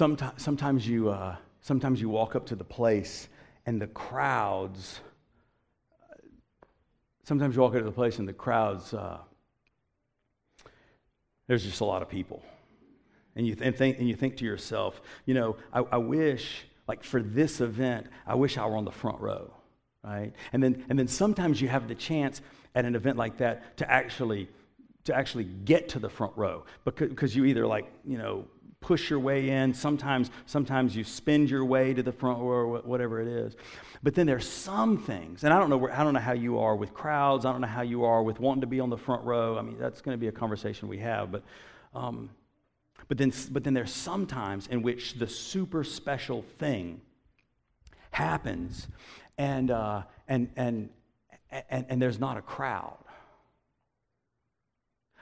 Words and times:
sometimes, 0.00 0.42
sometimes, 0.42 0.88
you, 0.88 1.10
uh, 1.10 1.36
sometimes 1.60 2.00
you 2.00 2.08
walk 2.08 2.34
up 2.34 2.46
to 2.46 2.56
the 2.56 2.64
place 2.64 3.28
and 3.66 3.78
the 3.78 3.86
crowds, 3.86 4.98
sometimes 7.24 7.54
you 7.54 7.60
walk 7.60 7.74
into 7.74 7.84
the 7.84 7.92
place 7.92 8.18
and 8.18 8.26
the 8.26 8.32
crowds, 8.32 8.94
uh, 8.94 9.18
there's 11.48 11.62
just 11.62 11.82
a 11.82 11.84
lot 11.84 12.00
of 12.00 12.08
people. 12.08 12.42
And 13.36 13.46
you, 13.46 13.54
th- 13.54 13.66
and 13.66 13.76
think, 13.76 13.98
and 13.98 14.08
you 14.08 14.16
think 14.16 14.38
to 14.38 14.44
yourself, 14.46 15.02
you 15.26 15.34
know, 15.34 15.56
I, 15.70 15.80
I 15.80 15.98
wish, 15.98 16.64
like 16.88 17.04
for 17.04 17.20
this 17.20 17.60
event, 17.60 18.06
I 18.26 18.36
wish 18.36 18.56
I 18.56 18.64
were 18.64 18.78
on 18.78 18.86
the 18.86 18.90
front 18.90 19.20
row, 19.20 19.52
right? 20.02 20.32
And 20.54 20.62
then, 20.62 20.82
and 20.88 20.98
then 20.98 21.08
sometimes 21.08 21.60
you 21.60 21.68
have 21.68 21.88
the 21.88 21.94
chance 21.94 22.40
at 22.74 22.86
an 22.86 22.94
event 22.94 23.18
like 23.18 23.36
that 23.36 23.76
to 23.76 23.90
actually 23.90 24.48
to 25.04 25.14
actually 25.16 25.44
get 25.44 25.88
to 25.88 25.98
the 25.98 26.10
front 26.10 26.36
row 26.36 26.62
because, 26.84 27.08
because 27.08 27.34
you 27.34 27.46
either 27.46 27.66
like 27.66 27.90
you 28.04 28.18
know 28.18 28.44
push 28.80 29.10
your 29.10 29.18
way 29.18 29.50
in. 29.50 29.74
Sometimes, 29.74 30.30
sometimes 30.46 30.96
you 30.96 31.04
spend 31.04 31.50
your 31.50 31.64
way 31.64 31.92
to 31.94 32.02
the 32.02 32.12
front 32.12 32.38
row 32.38 32.46
or 32.46 32.80
whatever 32.80 33.20
it 33.20 33.28
is. 33.28 33.56
But 34.02 34.14
then 34.14 34.26
there's 34.26 34.48
some 34.48 34.98
things, 34.98 35.44
and 35.44 35.52
I 35.52 35.58
don't 35.58 35.68
know. 35.68 35.76
Where, 35.76 35.92
I 35.92 36.02
don't 36.02 36.14
know 36.14 36.20
how 36.20 36.32
you 36.32 36.58
are 36.58 36.74
with 36.74 36.94
crowds. 36.94 37.44
I 37.44 37.52
don't 37.52 37.60
know 37.60 37.66
how 37.66 37.82
you 37.82 38.04
are 38.04 38.22
with 38.22 38.40
wanting 38.40 38.62
to 38.62 38.66
be 38.66 38.80
on 38.80 38.88
the 38.88 38.96
front 38.96 39.22
row. 39.24 39.58
I 39.58 39.62
mean, 39.62 39.76
that's 39.78 40.00
going 40.00 40.14
to 40.14 40.20
be 40.20 40.28
a 40.28 40.32
conversation 40.32 40.88
we 40.88 40.98
have. 40.98 41.30
But, 41.30 41.42
um, 41.94 42.30
but 43.08 43.18
then, 43.18 43.32
but 43.50 43.62
then 43.62 43.74
there's 43.74 43.92
some 43.92 44.26
times 44.26 44.68
in 44.68 44.82
which 44.82 45.14
the 45.14 45.26
super 45.26 45.84
special 45.84 46.42
thing 46.58 47.02
happens, 48.10 48.88
and 49.36 49.70
uh, 49.70 50.02
and 50.28 50.48
and 50.56 50.88
and, 51.68 51.84
and 51.88 52.00
there's 52.00 52.18
not 52.18 52.38
a 52.38 52.42
crowd. 52.42 52.96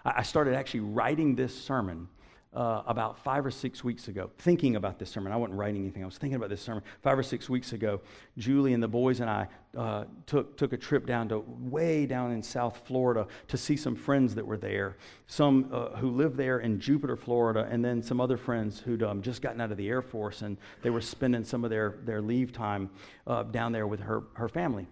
I 0.04 0.22
started 0.22 0.54
actually 0.54 0.80
writing 0.80 1.34
this 1.34 1.54
sermon 1.54 2.08
uh, 2.54 2.82
about 2.86 3.18
five 3.18 3.44
or 3.44 3.50
six 3.50 3.84
weeks 3.84 4.08
ago, 4.08 4.30
thinking 4.38 4.76
about 4.76 4.98
this 4.98 5.10
sermon. 5.10 5.32
I 5.32 5.36
wasn't 5.36 5.58
writing 5.58 5.82
anything, 5.82 6.02
I 6.02 6.06
was 6.06 6.16
thinking 6.16 6.36
about 6.36 6.48
this 6.48 6.62
sermon. 6.62 6.82
Five 7.02 7.18
or 7.18 7.22
six 7.22 7.48
weeks 7.50 7.72
ago, 7.72 8.00
Julie 8.38 8.72
and 8.72 8.82
the 8.82 8.88
boys 8.88 9.20
and 9.20 9.28
I 9.28 9.48
uh, 9.76 10.04
took, 10.26 10.56
took 10.56 10.72
a 10.72 10.76
trip 10.76 11.06
down 11.06 11.28
to 11.28 11.44
way 11.46 12.06
down 12.06 12.32
in 12.32 12.42
South 12.42 12.80
Florida 12.86 13.26
to 13.48 13.56
see 13.56 13.76
some 13.76 13.94
friends 13.94 14.34
that 14.34 14.46
were 14.46 14.56
there, 14.56 14.96
some 15.26 15.68
uh, 15.72 15.90
who 15.96 16.10
live 16.10 16.36
there 16.36 16.60
in 16.60 16.80
Jupiter, 16.80 17.16
Florida, 17.16 17.68
and 17.70 17.84
then 17.84 18.02
some 18.02 18.20
other 18.20 18.38
friends 18.38 18.80
who'd 18.80 19.02
um, 19.02 19.20
just 19.20 19.42
gotten 19.42 19.60
out 19.60 19.70
of 19.70 19.76
the 19.76 19.88
Air 19.88 20.02
Force 20.02 20.42
and 20.42 20.56
they 20.82 20.90
were 20.90 21.02
spending 21.02 21.44
some 21.44 21.64
of 21.64 21.70
their, 21.70 21.96
their 22.04 22.22
leave 22.22 22.52
time 22.52 22.88
uh, 23.26 23.42
down 23.42 23.72
there 23.72 23.86
with 23.86 24.00
her, 24.00 24.22
her 24.34 24.48
family. 24.48 24.86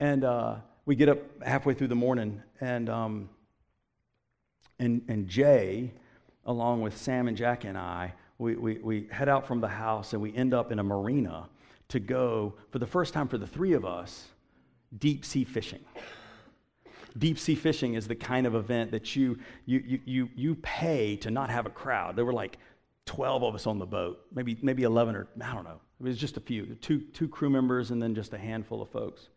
And 0.00 0.24
uh, 0.24 0.56
we 0.86 0.96
get 0.96 1.10
up 1.10 1.18
halfway 1.42 1.74
through 1.74 1.88
the 1.88 1.94
morning 1.94 2.42
and 2.60 2.88
um, 2.88 3.28
and, 4.80 5.02
and 5.08 5.28
Jay, 5.28 5.92
along 6.46 6.80
with 6.80 6.96
Sam 6.96 7.28
and 7.28 7.36
Jack 7.36 7.64
and 7.64 7.78
I, 7.78 8.12
we, 8.38 8.56
we, 8.56 8.78
we 8.78 9.06
head 9.10 9.28
out 9.28 9.46
from 9.46 9.60
the 9.60 9.68
house 9.68 10.14
and 10.14 10.22
we 10.22 10.34
end 10.34 10.54
up 10.54 10.72
in 10.72 10.78
a 10.78 10.82
marina 10.82 11.48
to 11.88 12.00
go, 12.00 12.54
for 12.70 12.78
the 12.78 12.86
first 12.86 13.12
time 13.12 13.28
for 13.28 13.36
the 13.36 13.46
three 13.46 13.74
of 13.74 13.84
us, 13.84 14.28
deep 14.98 15.24
sea 15.24 15.44
fishing. 15.44 15.84
Deep 17.18 17.38
sea 17.38 17.54
fishing 17.54 17.94
is 17.94 18.08
the 18.08 18.14
kind 18.14 18.46
of 18.46 18.54
event 18.54 18.90
that 18.92 19.14
you, 19.14 19.38
you, 19.66 19.82
you, 19.86 20.00
you, 20.04 20.28
you 20.34 20.54
pay 20.56 21.16
to 21.16 21.30
not 21.30 21.50
have 21.50 21.66
a 21.66 21.70
crowd. 21.70 22.16
There 22.16 22.24
were 22.24 22.32
like 22.32 22.56
12 23.04 23.42
of 23.42 23.54
us 23.54 23.66
on 23.66 23.78
the 23.78 23.86
boat, 23.86 24.24
maybe, 24.32 24.56
maybe 24.62 24.84
11 24.84 25.14
or 25.14 25.28
I 25.42 25.52
don't 25.52 25.64
know. 25.64 25.80
It 26.00 26.04
was 26.04 26.16
just 26.16 26.38
a 26.38 26.40
few, 26.40 26.76
two, 26.80 27.00
two 27.12 27.28
crew 27.28 27.50
members 27.50 27.90
and 27.90 28.02
then 28.02 28.14
just 28.14 28.32
a 28.32 28.38
handful 28.38 28.80
of 28.80 28.88
folks. 28.88 29.28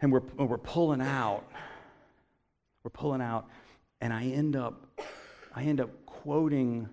And 0.00 0.12
we're, 0.12 0.22
we're 0.36 0.58
pulling 0.58 1.00
out. 1.00 1.44
We're 2.82 2.90
pulling 2.90 3.22
out 3.22 3.48
and 4.00 4.12
I 4.12 4.24
end 4.24 4.56
up, 4.56 5.00
I 5.54 5.64
end 5.64 5.80
up 5.80 5.90
quoting 6.06 6.88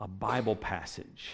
a 0.00 0.08
Bible 0.08 0.56
passage. 0.56 1.30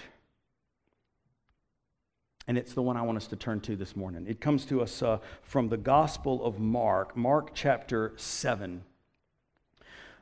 And 2.47 2.59
it's 2.59 2.75
the 2.75 2.83
one 2.83 2.97
I 2.97 3.03
want 3.03 3.17
us 3.17 3.27
to 3.29 3.37
turn 3.37 3.61
to 3.61 3.77
this 3.77 3.97
morning. 3.97 4.27
It 4.29 4.41
comes 4.41 4.67
to 4.67 4.83
us 4.83 5.03
uh, 5.03 5.19
from 5.43 5.69
the 5.69 5.79
Gospel 5.79 6.45
of 6.45 6.59
Mark, 6.59 7.17
Mark 7.17 7.51
chapter 7.55 8.13
7. 8.17 8.83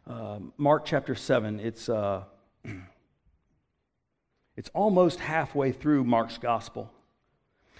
Uh, 0.06 0.38
Mark 0.56 0.84
chapter 0.84 1.14
7, 1.14 1.60
it's, 1.60 1.88
uh, 1.88 2.22
it's 4.56 4.70
almost 4.72 5.20
halfway 5.20 5.72
through 5.72 6.04
Mark's 6.04 6.38
Gospel. 6.38 6.92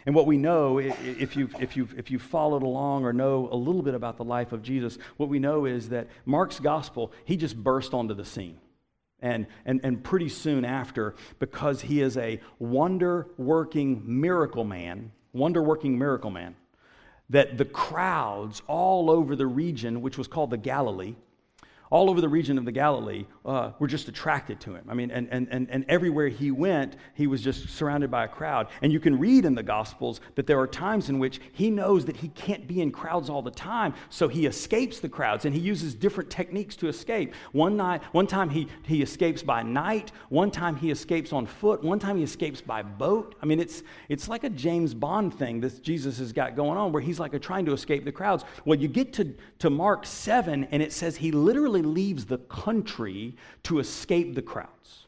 And 0.04 0.14
what 0.14 0.26
we 0.26 0.36
know, 0.36 0.78
if 0.78 1.36
you've, 1.36 1.54
if, 1.60 1.76
you've, 1.76 1.96
if 1.98 2.10
you've 2.10 2.22
followed 2.22 2.62
along 2.62 3.04
or 3.04 3.12
know 3.12 3.48
a 3.52 3.56
little 3.56 3.82
bit 3.82 3.94
about 3.94 4.16
the 4.16 4.24
life 4.24 4.52
of 4.52 4.62
Jesus, 4.62 4.98
what 5.16 5.28
we 5.28 5.38
know 5.38 5.64
is 5.64 5.90
that 5.90 6.08
Mark's 6.24 6.58
gospel, 6.58 7.12
he 7.24 7.36
just 7.36 7.56
burst 7.56 7.94
onto 7.94 8.14
the 8.14 8.24
scene. 8.24 8.58
And, 9.20 9.46
and, 9.64 9.80
and 9.84 10.02
pretty 10.02 10.28
soon 10.28 10.64
after, 10.64 11.14
because 11.38 11.82
he 11.82 12.00
is 12.00 12.16
a 12.16 12.40
wonder 12.58 13.28
working 13.36 14.02
miracle 14.04 14.64
man, 14.64 15.12
wonder 15.32 15.62
working 15.62 15.96
miracle 15.96 16.30
man, 16.30 16.56
that 17.30 17.56
the 17.56 17.64
crowds 17.64 18.62
all 18.66 19.08
over 19.08 19.36
the 19.36 19.46
region, 19.46 20.02
which 20.02 20.18
was 20.18 20.26
called 20.26 20.50
the 20.50 20.56
Galilee, 20.56 21.14
all 21.92 22.08
over 22.08 22.22
the 22.22 22.28
region 22.28 22.56
of 22.56 22.64
the 22.64 22.72
Galilee 22.72 23.26
uh, 23.44 23.72
were 23.78 23.86
just 23.86 24.08
attracted 24.08 24.58
to 24.58 24.74
him. 24.74 24.82
I 24.88 24.94
mean, 24.94 25.10
and, 25.10 25.28
and, 25.30 25.46
and, 25.50 25.68
and 25.70 25.84
everywhere 25.90 26.28
he 26.28 26.50
went, 26.50 26.96
he 27.12 27.26
was 27.26 27.42
just 27.42 27.68
surrounded 27.68 28.10
by 28.10 28.24
a 28.24 28.28
crowd. 28.28 28.68
And 28.80 28.90
you 28.90 28.98
can 28.98 29.18
read 29.18 29.44
in 29.44 29.54
the 29.54 29.62
Gospels 29.62 30.22
that 30.36 30.46
there 30.46 30.58
are 30.58 30.66
times 30.66 31.10
in 31.10 31.18
which 31.18 31.38
he 31.52 31.70
knows 31.70 32.06
that 32.06 32.16
he 32.16 32.28
can't 32.28 32.66
be 32.66 32.80
in 32.80 32.92
crowds 32.92 33.28
all 33.28 33.42
the 33.42 33.50
time, 33.50 33.92
so 34.08 34.26
he 34.26 34.46
escapes 34.46 35.00
the 35.00 35.08
crowds 35.08 35.44
and 35.44 35.54
he 35.54 35.60
uses 35.60 35.94
different 35.94 36.30
techniques 36.30 36.76
to 36.76 36.88
escape. 36.88 37.34
One, 37.52 37.76
night, 37.76 38.02
one 38.12 38.26
time 38.26 38.48
he, 38.48 38.68
he 38.84 39.02
escapes 39.02 39.42
by 39.42 39.62
night, 39.62 40.12
one 40.30 40.50
time 40.50 40.76
he 40.76 40.90
escapes 40.90 41.30
on 41.30 41.44
foot, 41.44 41.84
one 41.84 41.98
time 41.98 42.16
he 42.16 42.22
escapes 42.22 42.62
by 42.62 42.80
boat. 42.80 43.34
I 43.42 43.44
mean, 43.44 43.60
it's, 43.60 43.82
it's 44.08 44.28
like 44.28 44.44
a 44.44 44.50
James 44.50 44.94
Bond 44.94 45.34
thing 45.38 45.60
that 45.60 45.82
Jesus 45.82 46.16
has 46.20 46.32
got 46.32 46.56
going 46.56 46.78
on 46.78 46.90
where 46.90 47.02
he's 47.02 47.20
like 47.20 47.34
a 47.34 47.38
trying 47.38 47.66
to 47.66 47.74
escape 47.74 48.06
the 48.06 48.12
crowds. 48.12 48.44
Well, 48.64 48.78
you 48.78 48.88
get 48.88 49.12
to, 49.14 49.34
to 49.58 49.68
Mark 49.68 50.06
7, 50.06 50.68
and 50.70 50.82
it 50.82 50.90
says 50.94 51.18
he 51.18 51.32
literally 51.32 51.81
leaves 51.82 52.26
the 52.26 52.38
country 52.38 53.36
to 53.64 53.78
escape 53.78 54.34
the 54.34 54.42
crowds. 54.42 55.06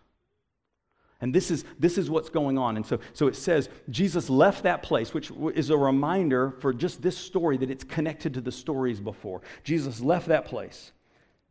And 1.21 1.35
this 1.35 1.51
is, 1.51 1.65
this 1.79 1.97
is 1.97 2.11
what's 2.11 2.29
going 2.29 2.59
on. 2.59 2.77
And 2.77 2.85
so, 2.85 2.99
so 3.15 3.29
it 3.29 3.37
says 3.37 3.71
Jesus 3.89 4.29
left 4.29 4.65
that 4.65 4.83
place, 4.83 5.15
which 5.15 5.31
is 5.55 5.71
a 5.71 5.77
reminder 5.77 6.51
for 6.61 6.75
just 6.75 7.01
this 7.01 7.17
story 7.17 7.57
that 7.57 7.71
it's 7.71 7.85
connected 7.85 8.35
to 8.35 8.41
the 8.41 8.53
stories 8.53 9.01
before. 9.01 9.41
Jesus 9.63 10.01
left 10.01 10.29
that 10.29 10.45
place 10.45 10.93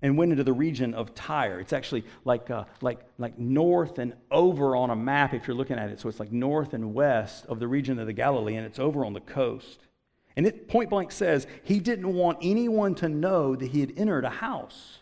and 0.04 0.18
went 0.18 0.32
into 0.32 0.44
the 0.44 0.54
region 0.54 0.94
of 0.94 1.16
Tyre. 1.16 1.60
It's 1.60 1.74
actually 1.74 2.04
like, 2.26 2.52
uh, 2.52 2.66
like, 2.82 3.00
like 3.18 3.40
north 3.40 4.00
and 4.00 4.14
over 4.30 4.76
on 4.76 4.90
a 4.90 4.96
map 4.96 5.34
if 5.34 5.48
you're 5.48 5.56
looking 5.56 5.80
at 5.80 5.90
it. 5.90 6.00
So 6.00 6.10
it's 6.10 6.20
like 6.20 6.32
north 6.32 6.74
and 6.74 6.94
west 6.94 7.46
of 7.48 7.60
the 7.60 7.68
region 7.68 7.98
of 7.98 8.06
the 8.06 8.14
Galilee, 8.14 8.58
and 8.58 8.68
it's 8.68 8.80
over 8.80 9.06
on 9.06 9.14
the 9.14 9.22
coast. 9.22 9.88
And 10.36 10.46
it 10.46 10.68
point 10.68 10.90
blank 10.90 11.12
says 11.12 11.48
he 11.64 11.80
didn't 11.80 12.14
want 12.14 12.40
anyone 12.42 12.96
to 12.96 13.10
know 13.10 13.56
that 13.56 13.68
he 13.68 13.80
had 13.80 13.94
entered 13.98 14.26
a 14.26 14.30
house 14.30 15.00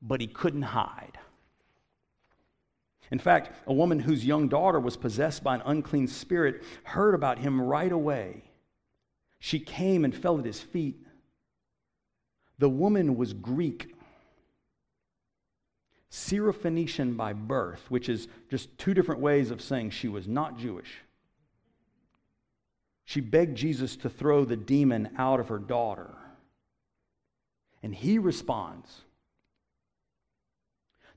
but 0.00 0.20
he 0.20 0.26
couldn't 0.26 0.62
hide. 0.62 1.18
In 3.10 3.18
fact, 3.18 3.52
a 3.66 3.72
woman 3.72 4.00
whose 4.00 4.24
young 4.24 4.48
daughter 4.48 4.78
was 4.78 4.96
possessed 4.96 5.42
by 5.42 5.54
an 5.54 5.62
unclean 5.64 6.06
spirit 6.06 6.62
heard 6.84 7.14
about 7.14 7.38
him 7.38 7.60
right 7.60 7.90
away. 7.90 8.44
She 9.38 9.60
came 9.60 10.04
and 10.04 10.14
fell 10.14 10.38
at 10.38 10.44
his 10.44 10.60
feet. 10.60 10.96
The 12.58 12.68
woman 12.68 13.16
was 13.16 13.32
Greek, 13.32 13.94
Syrophoenician 16.10 17.16
by 17.16 17.32
birth, 17.32 17.84
which 17.88 18.08
is 18.08 18.28
just 18.50 18.76
two 18.78 18.94
different 18.94 19.20
ways 19.20 19.50
of 19.50 19.62
saying 19.62 19.90
she 19.90 20.08
was 20.08 20.26
not 20.26 20.58
Jewish. 20.58 20.98
She 23.04 23.20
begged 23.20 23.56
Jesus 23.56 23.96
to 23.96 24.10
throw 24.10 24.44
the 24.44 24.56
demon 24.56 25.10
out 25.16 25.40
of 25.40 25.48
her 25.48 25.58
daughter. 25.58 26.14
And 27.82 27.94
he 27.94 28.18
responds 28.18 29.02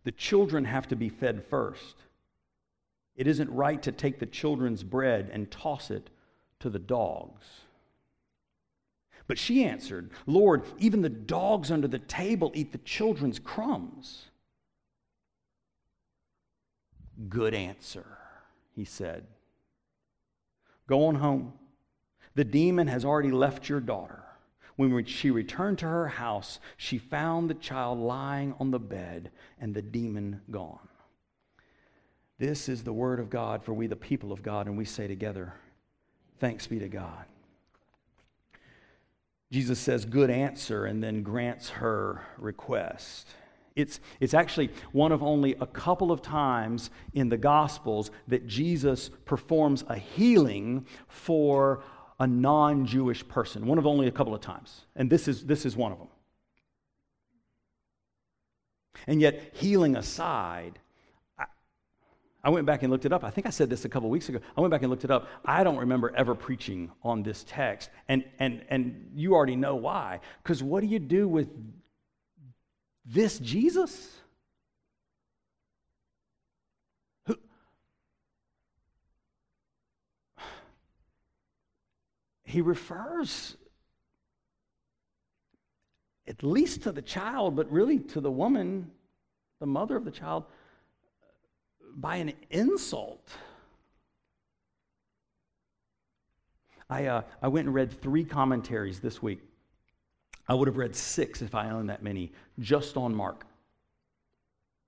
the 0.04 0.12
children 0.12 0.66
have 0.66 0.88
to 0.88 0.96
be 0.96 1.10
fed 1.10 1.44
first. 1.50 1.96
It 3.16 3.28
isn't 3.28 3.52
right 3.52 3.82
to 3.84 3.92
take 3.92 4.20
the 4.20 4.26
children's 4.26 4.84
bread 4.84 5.30
and 5.32 5.52
toss 5.52 5.92
it 5.92 6.10
to 6.60 6.70
the 6.70 6.80
dogs. 6.80 7.46
But 9.28 9.38
she 9.38 9.64
answered, 9.64 10.12
Lord, 10.26 10.64
even 10.80 11.02
the 11.02 11.10
dogs 11.10 11.72
under 11.72 11.88
the 11.88 12.00
table 12.00 12.52
eat 12.56 12.72
the 12.72 12.78
children's 12.80 13.40
crumbs. 13.40 14.26
Good 17.30 17.54
answer, 17.54 18.18
he 18.76 18.84
said. 18.84 19.28
Go 20.88 21.06
on 21.06 21.16
home. 21.16 21.54
The 22.34 22.44
demon 22.44 22.88
has 22.88 23.06
already 23.06 23.32
left 23.32 23.70
your 23.70 23.80
daughter. 23.80 24.24
When 24.82 25.06
she 25.06 25.30
returned 25.30 25.78
to 25.80 25.86
her 25.86 26.08
house, 26.08 26.60
she 26.76 26.98
found 26.98 27.52
the 27.52 27.54
child 27.54 28.00
lying 28.00 28.56
on 28.60 28.72
the 28.72 28.80
bed 28.80 29.30
and 29.60 29.76
the 29.76 29.82
demon 29.84 30.42
gone. 30.50 30.88
This 32.40 32.68
is 32.68 32.84
the 32.84 32.92
word 32.92 33.20
of 33.20 33.30
God 33.30 33.64
for 33.64 33.76
we, 33.76 33.86
the 33.86 33.96
people 33.96 34.32
of 34.32 34.42
God, 34.42 34.66
and 34.66 34.76
we 34.76 34.86
say 34.86 35.06
together, 35.06 35.54
Thanks 36.40 36.66
be 36.66 36.80
to 36.80 36.90
God. 36.90 37.26
Jesus 39.52 39.78
says, 39.78 40.04
Good 40.04 40.32
answer, 40.32 40.86
and 40.86 41.04
then 41.04 41.22
grants 41.22 41.70
her 41.70 42.24
request. 42.40 43.28
It's, 43.76 44.00
it's 44.20 44.34
actually 44.34 44.72
one 44.94 45.12
of 45.12 45.22
only 45.22 45.54
a 45.62 45.68
couple 45.68 46.12
of 46.12 46.24
times 46.24 46.90
in 47.14 47.30
the 47.30 47.38
Gospels 47.38 48.10
that 48.30 48.48
Jesus 48.48 49.10
performs 49.26 49.84
a 49.88 49.96
healing 49.96 50.88
for 51.08 51.84
a 52.22 52.28
non 52.28 52.86
Jewish 52.86 53.28
person. 53.28 53.66
One 53.66 53.80
of 53.80 53.88
only 53.88 54.08
a 54.08 54.12
couple 54.12 54.36
of 54.36 54.42
times. 54.42 54.82
And 54.96 55.10
this 55.10 55.28
is, 55.28 55.44
this 55.44 55.66
is 55.66 55.76
one 55.76 55.92
of 55.92 55.98
them. 55.98 56.08
And 59.08 59.20
yet, 59.20 59.54
healing 59.56 59.96
aside, 59.96 60.78
I, 61.40 61.46
I 62.44 62.52
went 62.52 62.68
back 62.68 62.84
and 62.84 62.92
looked 62.92 63.06
it 63.06 63.12
up. 63.12 63.24
I 63.24 63.32
think 63.32 63.48
I 63.48 63.50
said 63.50 63.72
this 63.72 63.86
a 63.86 63.90
couple 63.90 64.08
weeks 64.08 64.30
ago. 64.30 64.38
I 64.56 64.62
went 64.62 64.70
back 64.70 64.84
and 64.84 64.92
looked 64.92 65.04
it 65.04 65.10
up. 65.10 65.30
I 65.44 65.64
don't 65.64 65.78
remember 65.78 66.14
ever 66.16 66.36
preaching 66.36 66.92
on 67.02 67.24
this 67.24 67.44
text. 67.48 67.90
And, 68.08 68.24
and, 68.38 68.64
and 68.70 69.10
you 69.16 69.34
already 69.34 69.56
know 69.56 69.74
why. 69.74 70.20
Because 70.44 70.62
what 70.62 70.82
do 70.82 70.88
you 70.88 71.00
do 71.00 71.28
with 71.28 71.50
this 73.04 73.40
Jesus? 73.40 74.16
Who? 77.26 77.36
He 82.52 82.60
refers 82.60 83.56
at 86.28 86.44
least 86.44 86.84
to 86.84 86.92
the 86.92 87.02
child, 87.02 87.56
but 87.56 87.72
really 87.72 87.98
to 87.98 88.20
the 88.20 88.30
woman, 88.30 88.92
the 89.62 89.66
mother 89.66 89.96
of 89.96 90.04
the 90.04 90.12
child, 90.12 90.44
by 91.96 92.18
an 92.18 92.34
insult. 92.50 93.26
I, 96.90 97.06
uh, 97.06 97.22
I 97.42 97.48
went 97.48 97.68
and 97.68 97.74
read 97.74 98.02
three 98.02 98.26
commentaries 98.26 99.00
this 99.00 99.22
week 99.22 99.40
I 100.50 100.54
would 100.54 100.68
have 100.68 100.76
read 100.76 100.94
six 100.94 101.42
if 101.42 101.56
I 101.56 101.70
owned 101.70 101.88
that 101.90 102.04
many, 102.04 102.34
just 102.60 102.98
on 102.98 103.16
Mark. 103.16 103.46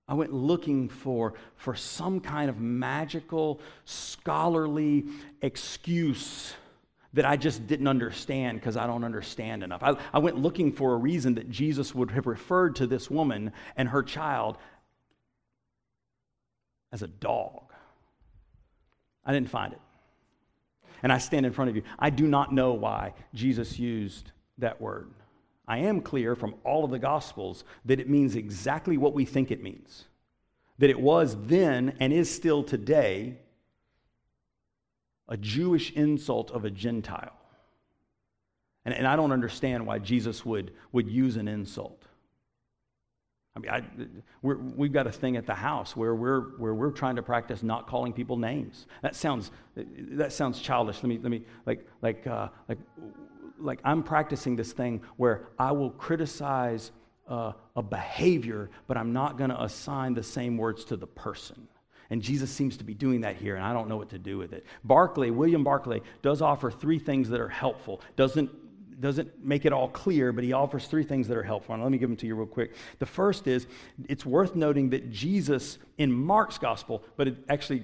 I 0.10 0.16
went 0.16 0.34
looking 0.34 0.90
for, 0.90 1.36
for 1.56 1.76
some 1.76 2.20
kind 2.20 2.50
of 2.50 2.60
magical, 2.60 3.62
scholarly 3.86 5.06
excuse 5.42 6.56
that 7.14 7.26
I 7.26 7.38
just 7.38 7.68
didn't 7.68 7.88
understand 7.88 8.60
because 8.60 8.76
I 8.76 8.88
don't 8.88 9.04
understand 9.04 9.64
enough. 9.64 9.84
I, 9.84 9.96
I 10.12 10.20
went 10.20 10.38
looking 10.38 10.72
for 10.72 10.94
a 10.94 10.98
reason 10.98 11.36
that 11.36 11.50
Jesus 11.50 11.94
would 11.94 12.12
have 12.12 12.26
referred 12.26 12.76
to 12.78 12.88
this 12.88 13.10
woman 13.10 13.54
and 13.78 13.90
her 13.90 14.02
child 14.02 14.58
as 16.92 17.02
a 17.02 17.08
dog. 17.08 17.72
I 19.26 19.32
didn't 19.32 19.50
find 19.50 19.74
it. 19.74 19.80
And 21.02 21.12
I 21.12 21.18
stand 21.18 21.46
in 21.46 21.54
front 21.54 21.70
of 21.70 21.76
you. 21.76 21.84
I 22.00 22.10
do 22.10 22.28
not 22.28 22.54
know 22.54 22.74
why 22.74 23.14
Jesus 23.34 23.78
used 23.78 24.32
that 24.58 24.82
word. 24.82 25.12
I 25.68 25.80
am 25.80 26.02
clear 26.02 26.36
from 26.36 26.56
all 26.64 26.84
of 26.84 26.92
the 26.92 27.00
Gospels 27.00 27.64
that 27.86 28.00
it 28.00 28.10
means 28.10 28.36
exactly 28.36 28.98
what 28.98 29.14
we 29.14 29.26
think 29.26 29.52
it 29.52 29.62
means. 29.62 30.06
That 30.80 30.90
it 30.90 31.00
was 31.00 31.38
then 31.46 31.96
and 32.00 32.12
is 32.12 32.34
still 32.34 32.64
today 32.64 33.38
a 35.28 35.38
Jewish 35.38 35.92
insult 35.92 36.52
of 36.52 36.66
a 36.66 36.70
Gentile. 36.70 37.34
And, 38.86 38.94
and 38.94 39.08
I 39.08 39.16
don't 39.16 39.32
understand 39.32 39.86
why 39.86 40.00
Jesus 40.00 40.46
would, 40.46 40.72
would 40.92 41.10
use 41.10 41.38
an 41.38 41.48
insult. 41.48 42.06
I 43.56 43.60
mean, 43.60 44.24
we 44.42 44.88
have 44.88 44.94
got 44.94 45.06
a 45.06 45.12
thing 45.12 45.38
at 45.38 45.46
the 45.46 45.54
house 45.54 45.96
where 45.96 46.16
we're, 46.16 46.58
where 46.58 46.74
we're 46.74 46.92
trying 46.92 47.18
to 47.18 47.22
practice 47.22 47.62
not 47.62 47.88
calling 47.88 48.12
people 48.12 48.36
names. 48.36 48.88
That 49.04 49.16
sounds, 49.16 49.52
that 49.76 50.34
sounds 50.34 50.60
childish. 50.60 50.98
Let 50.98 51.06
me, 51.06 51.20
let 51.22 51.30
me 51.30 51.44
like, 51.66 51.88
like, 52.02 52.26
uh, 52.26 52.50
like 52.68 52.80
like 53.60 53.80
I'm 53.84 54.04
practicing 54.04 54.56
this 54.56 54.74
thing 54.74 55.02
where 55.18 55.48
I 55.58 55.72
will 55.72 55.90
criticize 55.92 56.92
uh, 57.28 57.54
a 57.76 57.82
behavior, 57.82 58.70
but 58.88 58.98
I'm 58.98 59.14
not 59.14 59.38
going 59.38 59.50
to 59.50 59.64
assign 59.64 60.14
the 60.14 60.24
same 60.24 60.58
words 60.58 60.86
to 60.86 60.98
the 60.98 61.08
person. 61.08 61.68
And 62.10 62.22
Jesus 62.22 62.52
seems 62.52 62.78
to 62.78 62.84
be 62.84 62.94
doing 62.94 63.22
that 63.22 63.38
here, 63.38 63.56
and 63.56 63.64
I 63.64 63.74
don't 63.74 63.88
know 63.88 63.98
what 63.98 64.10
to 64.10 64.20
do 64.20 64.38
with 64.38 64.54
it. 64.54 64.66
Barclay, 64.84 65.30
William 65.30 65.64
Barclay, 65.64 66.02
does 66.22 66.42
offer 66.42 66.70
three 66.70 67.00
things 67.00 67.30
that 67.30 67.40
are 67.40 67.50
helpful. 67.50 68.02
Doesn't 68.16 68.50
doesn't 69.00 69.44
make 69.44 69.66
it 69.66 69.74
all 69.74 69.90
clear, 69.90 70.32
but 70.32 70.44
he 70.44 70.54
offers 70.54 70.88
three 70.88 71.04
things 71.04 71.28
that 71.28 71.36
are 71.36 71.44
helpful. 71.44 71.74
And 71.74 71.84
let 71.84 71.92
me 71.92 71.98
give 71.98 72.10
them 72.10 72.16
to 72.18 72.28
you 72.28 72.36
real 72.36 72.48
quick. 72.48 72.74
The 73.00 73.06
first 73.06 73.48
is 73.48 73.68
it's 74.08 74.26
worth 74.26 74.56
noting 74.56 74.92
that 74.92 75.12
Jesus 75.12 75.78
in 75.98 76.12
Mark's 76.12 76.58
gospel, 76.58 77.04
but 77.18 77.28
it 77.28 77.38
actually 77.50 77.84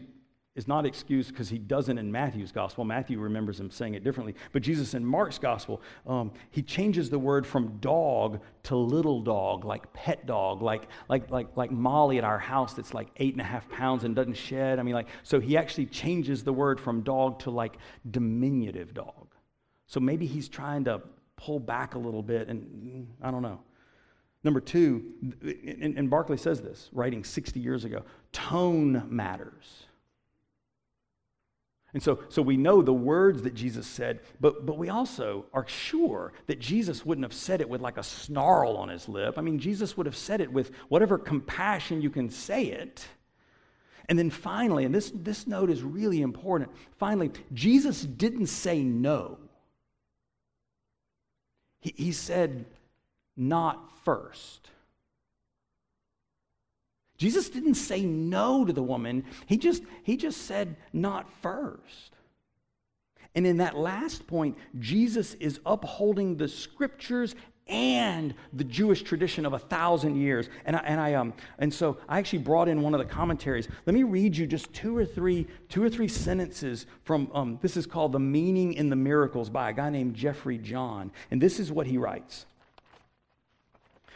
is 0.60 0.68
not 0.68 0.86
excused 0.86 1.30
because 1.30 1.48
he 1.48 1.58
doesn't 1.58 1.98
in 1.98 2.12
Matthew's 2.12 2.52
gospel. 2.52 2.84
Matthew 2.84 3.18
remembers 3.18 3.62
him 3.62 3.72
saying 3.72 3.94
it 3.94 4.04
differently. 4.04 4.36
But 4.52 4.62
Jesus 4.62 4.94
in 4.94 5.06
Mark's 5.06 5.40
gospel, 5.40 5.82
um, 6.06 6.34
he 6.52 6.62
changes 6.62 7.10
the 7.10 7.18
word 7.18 7.48
from 7.48 7.78
dog 7.78 8.42
to 8.64 8.76
little 8.76 9.22
dog, 9.22 9.64
like 9.64 9.92
pet 9.94 10.26
dog, 10.26 10.62
like, 10.62 10.90
like, 11.08 11.32
like, 11.32 11.56
like 11.56 11.72
Molly 11.72 12.18
at 12.18 12.26
our 12.26 12.38
house 12.38 12.74
that's 12.74 12.94
like 12.94 13.08
eight 13.18 13.34
and 13.34 13.42
a 13.42 13.46
half 13.46 13.70
pounds 13.70 14.04
and 14.04 14.14
doesn't 14.14 14.36
shed. 14.36 14.80
I 14.80 14.84
mean, 14.84 14.94
like, 14.94 15.08
so 15.24 15.40
he 15.40 15.56
actually 15.56 15.86
changes 15.86 16.44
the 16.44 16.52
word 16.52 16.78
from 16.78 17.04
dog 17.04 17.40
to 17.40 17.52
like 17.52 17.78
diminutive 18.12 18.94
dog. 18.94 19.34
So 19.88 20.02
maybe 20.02 20.26
he's 20.26 20.50
trying 20.50 20.84
to 20.84 21.02
pull 21.38 21.62
back 21.62 21.96
a 21.96 22.00
little 22.00 22.22
bit, 22.22 22.50
and 22.50 22.62
mm, 22.62 23.06
I 23.26 23.32
don't 23.32 23.42
know. 23.42 23.62
Number 24.44 24.60
two, 24.60 25.06
and, 25.42 25.98
and 25.98 26.10
Barclay 26.10 26.38
says 26.38 26.62
this, 26.62 26.90
writing 26.92 27.24
60 27.24 27.62
years 27.62 27.86
ago 27.86 28.04
tone 28.34 29.08
matters. 29.10 29.86
And 31.94 32.04
so, 32.04 32.20
so 32.30 32.42
we 32.42 32.56
know 32.56 32.82
the 32.82 32.94
words 32.94 33.42
that 33.44 33.56
Jesus 33.56 33.88
said, 33.88 34.20
but, 34.40 34.66
but 34.66 34.78
we 34.78 34.90
also 34.90 35.46
are 35.54 35.68
sure 35.68 36.34
that 36.46 36.60
Jesus 36.60 37.04
wouldn't 37.04 37.26
have 37.26 37.34
said 37.34 37.62
it 37.62 37.70
with 37.70 37.82
like 37.82 37.98
a 37.98 38.04
snarl 38.04 38.78
on 38.78 38.90
his 38.90 39.10
lip. 39.10 39.38
I 39.38 39.42
mean, 39.42 39.58
Jesus 39.58 39.98
would 39.98 40.06
have 40.06 40.16
said 40.16 40.40
it 40.40 40.52
with 40.52 40.72
whatever 40.90 41.18
compassion 41.18 42.02
you 42.02 42.12
can 42.12 42.30
say 42.30 42.66
it. 42.66 43.08
And 44.08 44.18
then 44.18 44.30
finally, 44.30 44.86
and 44.86 44.94
this, 44.94 45.12
this 45.14 45.48
note 45.48 45.70
is 45.70 45.82
really 45.84 46.22
important 46.22 46.70
finally, 46.98 47.32
Jesus 47.54 48.02
didn't 48.02 48.48
say 48.48 48.84
no. 48.84 49.40
He, 51.80 51.94
he 51.96 52.12
said, 52.12 52.66
not 53.36 53.92
first. 54.04 54.70
Jesus 57.20 57.50
didn't 57.50 57.76
say 57.76 58.02
no 58.02 58.64
to 58.64 58.72
the 58.72 58.82
woman. 58.82 59.26
He 59.46 59.58
just, 59.58 59.84
he 60.04 60.16
just 60.16 60.48
said 60.48 60.78
not 60.94 61.32
first. 61.42 62.16
And 63.36 63.46
in 63.46 63.58
that 63.58 63.78
last 63.78 64.26
point, 64.26 64.58
Jesus 64.80 65.36
is 65.36 65.60
upholding 65.66 66.38
the 66.38 66.48
scriptures 66.48 67.36
and 67.68 68.34
the 68.54 68.64
Jewish 68.64 69.04
tradition 69.04 69.46
of 69.46 69.54
a 69.54 69.60
thousand 69.60 70.16
years. 70.16 70.50
And 70.66 70.76
I, 70.76 70.80
and 70.80 71.00
I 71.00 71.14
um 71.14 71.34
and 71.60 71.72
so 71.72 71.98
I 72.08 72.18
actually 72.18 72.40
brought 72.40 72.68
in 72.68 72.82
one 72.82 72.96
of 72.96 73.00
the 73.00 73.06
commentaries. 73.06 73.68
Let 73.86 73.94
me 73.94 74.02
read 74.02 74.36
you 74.36 74.48
just 74.48 74.74
two 74.74 74.98
or 74.98 75.06
three 75.06 75.46
two 75.68 75.84
or 75.84 75.90
three 75.90 76.08
sentences 76.08 76.88
from 77.04 77.30
um, 77.32 77.60
this 77.62 77.78
is 77.78 77.86
called 77.86 78.14
the 78.14 78.20
meaning 78.20 78.74
in 78.74 78.90
the 78.90 78.96
miracles 78.96 79.52
by 79.52 79.70
a 79.70 79.74
guy 79.74 79.92
named 79.92 80.16
Jeffrey 80.16 80.58
John. 80.58 81.12
And 81.30 81.40
this 81.40 81.60
is 81.60 81.72
what 81.72 81.86
he 81.86 82.00
writes 82.00 82.48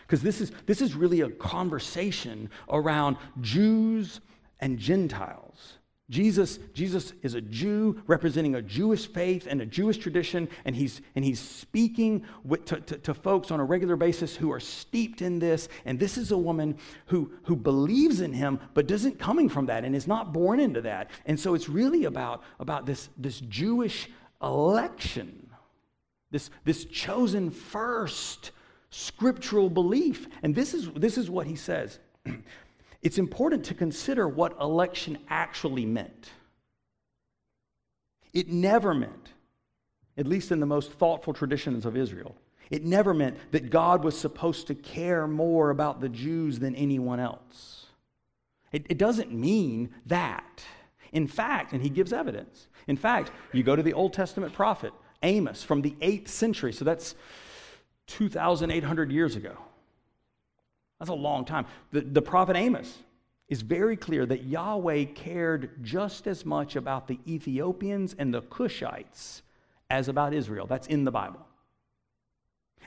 because 0.07 0.21
this 0.21 0.41
is, 0.41 0.51
this 0.65 0.81
is 0.81 0.95
really 0.95 1.21
a 1.21 1.29
conversation 1.29 2.49
around 2.69 3.17
Jews 3.41 4.21
and 4.59 4.77
Gentiles. 4.77 5.77
Jesus, 6.09 6.59
Jesus 6.73 7.13
is 7.23 7.33
a 7.33 7.41
Jew 7.41 8.01
representing 8.07 8.55
a 8.55 8.61
Jewish 8.61 9.07
faith 9.07 9.47
and 9.49 9.61
a 9.61 9.65
Jewish 9.65 9.97
tradition, 9.97 10.49
and 10.65 10.75
he's, 10.75 11.01
and 11.15 11.23
he's 11.23 11.39
speaking 11.39 12.23
with, 12.43 12.65
to, 12.65 12.81
to, 12.81 12.97
to, 12.99 13.13
folks 13.13 13.51
on 13.51 13.61
a 13.61 13.63
regular 13.63 13.95
basis 13.95 14.35
who 14.35 14.51
are 14.51 14.59
steeped 14.59 15.21
in 15.21 15.39
this. 15.39 15.69
And 15.85 15.97
this 15.97 16.17
is 16.17 16.31
a 16.31 16.37
woman 16.37 16.77
who, 17.05 17.31
who 17.43 17.55
believes 17.55 18.19
in 18.19 18.33
him, 18.33 18.59
but 18.73 18.85
doesn't 18.85 19.17
coming 19.17 19.47
from 19.47 19.65
that 19.67 19.85
and 19.85 19.95
is 19.95 20.05
not 20.05 20.33
born 20.33 20.59
into 20.59 20.81
that. 20.81 21.09
And 21.25 21.39
so 21.39 21.55
it's 21.55 21.69
really 21.69 22.03
about, 22.03 22.43
about 22.59 22.85
this, 22.85 23.09
this 23.17 23.39
Jewish 23.39 24.09
election, 24.41 25.49
this, 26.31 26.49
this 26.65 26.83
chosen 26.85 27.49
first 27.49 28.51
scriptural 28.93 29.69
belief. 29.69 30.27
And 30.43 30.53
this 30.53 30.73
is, 30.73 30.89
this 30.91 31.17
is 31.17 31.29
what 31.29 31.47
he 31.47 31.55
says 31.55 31.99
it's 33.01 33.17
important 33.17 33.65
to 33.65 33.73
consider 33.73 34.27
what 34.27 34.55
election 34.61 35.17
actually 35.29 35.85
meant. 35.85 36.29
It 38.33 38.49
never 38.49 38.93
meant, 38.93 39.29
at 40.17 40.27
least 40.27 40.51
in 40.51 40.59
the 40.59 40.65
most 40.65 40.91
thoughtful 40.93 41.33
traditions 41.33 41.85
of 41.85 41.97
Israel, 41.97 42.35
it 42.69 42.85
never 42.85 43.13
meant 43.13 43.37
that 43.51 43.69
God 43.69 44.03
was 44.03 44.17
supposed 44.17 44.67
to 44.67 44.75
care 44.75 45.27
more 45.27 45.69
about 45.69 45.99
the 45.99 46.09
Jews 46.09 46.59
than 46.59 46.75
anyone 46.75 47.19
else. 47.19 47.87
It, 48.71 48.85
it 48.89 48.97
doesn't 48.97 49.31
mean 49.31 49.89
that. 50.07 50.63
In 51.11 51.27
fact, 51.27 51.73
and 51.73 51.81
he 51.81 51.89
gives 51.89 52.11
evidence. 52.13 52.67
In 52.87 52.97
fact, 52.97 53.31
you 53.51 53.61
go 53.61 53.75
to 53.75 53.83
the 53.83 53.93
Old 53.93 54.13
Testament 54.13 54.53
prophet, 54.53 54.93
Amos, 55.21 55.61
from 55.61 55.81
the 55.81 55.95
8th 56.01 56.27
century. 56.27 56.73
So 56.73 56.83
that's 56.83 57.13
2,800 58.07 59.11
years 59.11 59.35
ago. 59.35 59.57
That's 60.99 61.09
a 61.09 61.13
long 61.13 61.45
time. 61.45 61.65
The, 61.91 62.01
the 62.01 62.21
prophet 62.21 62.55
Amos 62.55 62.97
is 63.49 63.61
very 63.61 63.97
clear 63.97 64.25
that 64.25 64.43
Yahweh 64.43 65.05
cared 65.15 65.83
just 65.83 66.27
as 66.27 66.45
much 66.45 66.75
about 66.75 67.07
the 67.07 67.19
Ethiopians 67.27 68.15
and 68.17 68.33
the 68.33 68.41
Cushites 68.41 69.41
as 69.89 70.07
about 70.07 70.33
Israel. 70.33 70.65
That's 70.65 70.87
in 70.87 71.03
the 71.03 71.11
Bible. 71.11 71.45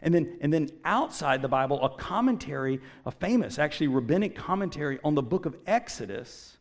And 0.02 0.14
then, 0.14 0.38
and 0.40 0.52
then 0.52 0.70
outside 0.84 1.42
the 1.42 1.48
Bible, 1.48 1.82
a 1.84 1.88
commentary, 1.90 2.80
a 3.04 3.10
famous, 3.10 3.58
actually 3.58 3.88
rabbinic 3.88 4.34
commentary 4.34 4.98
on 5.04 5.14
the 5.14 5.22
book 5.22 5.46
of 5.46 5.56
Exodus 5.66 6.58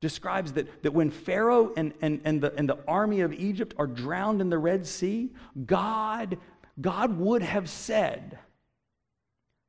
describes 0.00 0.52
that, 0.52 0.82
that 0.82 0.92
when 0.92 1.10
Pharaoh 1.10 1.72
and, 1.76 1.94
and, 2.02 2.20
and, 2.24 2.40
the, 2.40 2.52
and 2.56 2.68
the 2.68 2.78
army 2.88 3.20
of 3.20 3.32
Egypt 3.32 3.74
are 3.78 3.86
drowned 3.86 4.40
in 4.40 4.50
the 4.50 4.58
Red 4.58 4.86
Sea, 4.86 5.30
God, 5.64 6.38
God 6.80 7.18
would 7.18 7.42
have 7.42 7.68
said, 7.68 8.38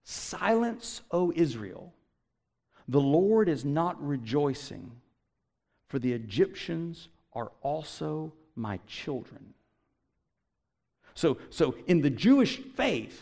Silence, 0.03 1.01
O 1.11 1.31
Israel. 1.35 1.93
The 2.87 3.01
Lord 3.01 3.47
is 3.47 3.63
not 3.63 4.01
rejoicing, 4.05 4.91
for 5.87 5.99
the 5.99 6.11
Egyptians 6.11 7.07
are 7.33 7.51
also 7.61 8.33
my 8.55 8.79
children. 8.87 9.53
So, 11.15 11.37
so 11.49 11.75
in 11.87 12.01
the 12.01 12.09
Jewish 12.09 12.57
faith, 12.57 13.21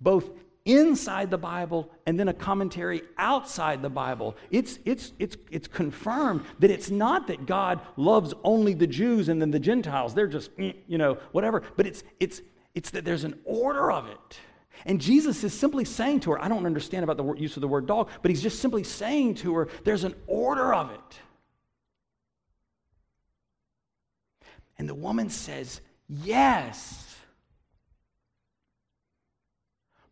both 0.00 0.30
inside 0.64 1.30
the 1.30 1.38
Bible 1.38 1.90
and 2.06 2.18
then 2.18 2.28
a 2.28 2.34
commentary 2.34 3.02
outside 3.18 3.82
the 3.82 3.90
Bible, 3.90 4.36
it's, 4.50 4.78
it's, 4.84 5.12
it's, 5.18 5.36
it's 5.50 5.68
confirmed 5.68 6.44
that 6.60 6.70
it's 6.70 6.90
not 6.90 7.26
that 7.26 7.46
God 7.46 7.80
loves 7.96 8.32
only 8.44 8.74
the 8.74 8.86
Jews 8.86 9.28
and 9.28 9.40
then 9.40 9.50
the 9.50 9.58
Gentiles. 9.58 10.14
They're 10.14 10.26
just, 10.26 10.56
mm, 10.56 10.74
you 10.86 10.98
know, 10.98 11.18
whatever. 11.32 11.62
But 11.76 11.86
it's, 11.86 12.04
it's, 12.20 12.42
it's 12.74 12.90
that 12.90 13.04
there's 13.04 13.24
an 13.24 13.38
order 13.44 13.90
of 13.90 14.06
it. 14.06 14.38
And 14.86 15.00
Jesus 15.00 15.44
is 15.44 15.52
simply 15.52 15.84
saying 15.84 16.20
to 16.20 16.32
her, 16.32 16.42
I 16.42 16.48
don't 16.48 16.64
understand 16.64 17.04
about 17.04 17.16
the 17.16 17.34
use 17.34 17.56
of 17.56 17.60
the 17.60 17.68
word 17.68 17.86
dog, 17.86 18.08
but 18.22 18.30
he's 18.30 18.42
just 18.42 18.60
simply 18.60 18.84
saying 18.84 19.34
to 19.36 19.54
her, 19.56 19.68
there's 19.84 20.04
an 20.04 20.14
order 20.26 20.72
of 20.72 20.90
it. 20.90 21.18
And 24.78 24.88
the 24.88 24.94
woman 24.94 25.28
says, 25.28 25.82
Yes. 26.08 27.06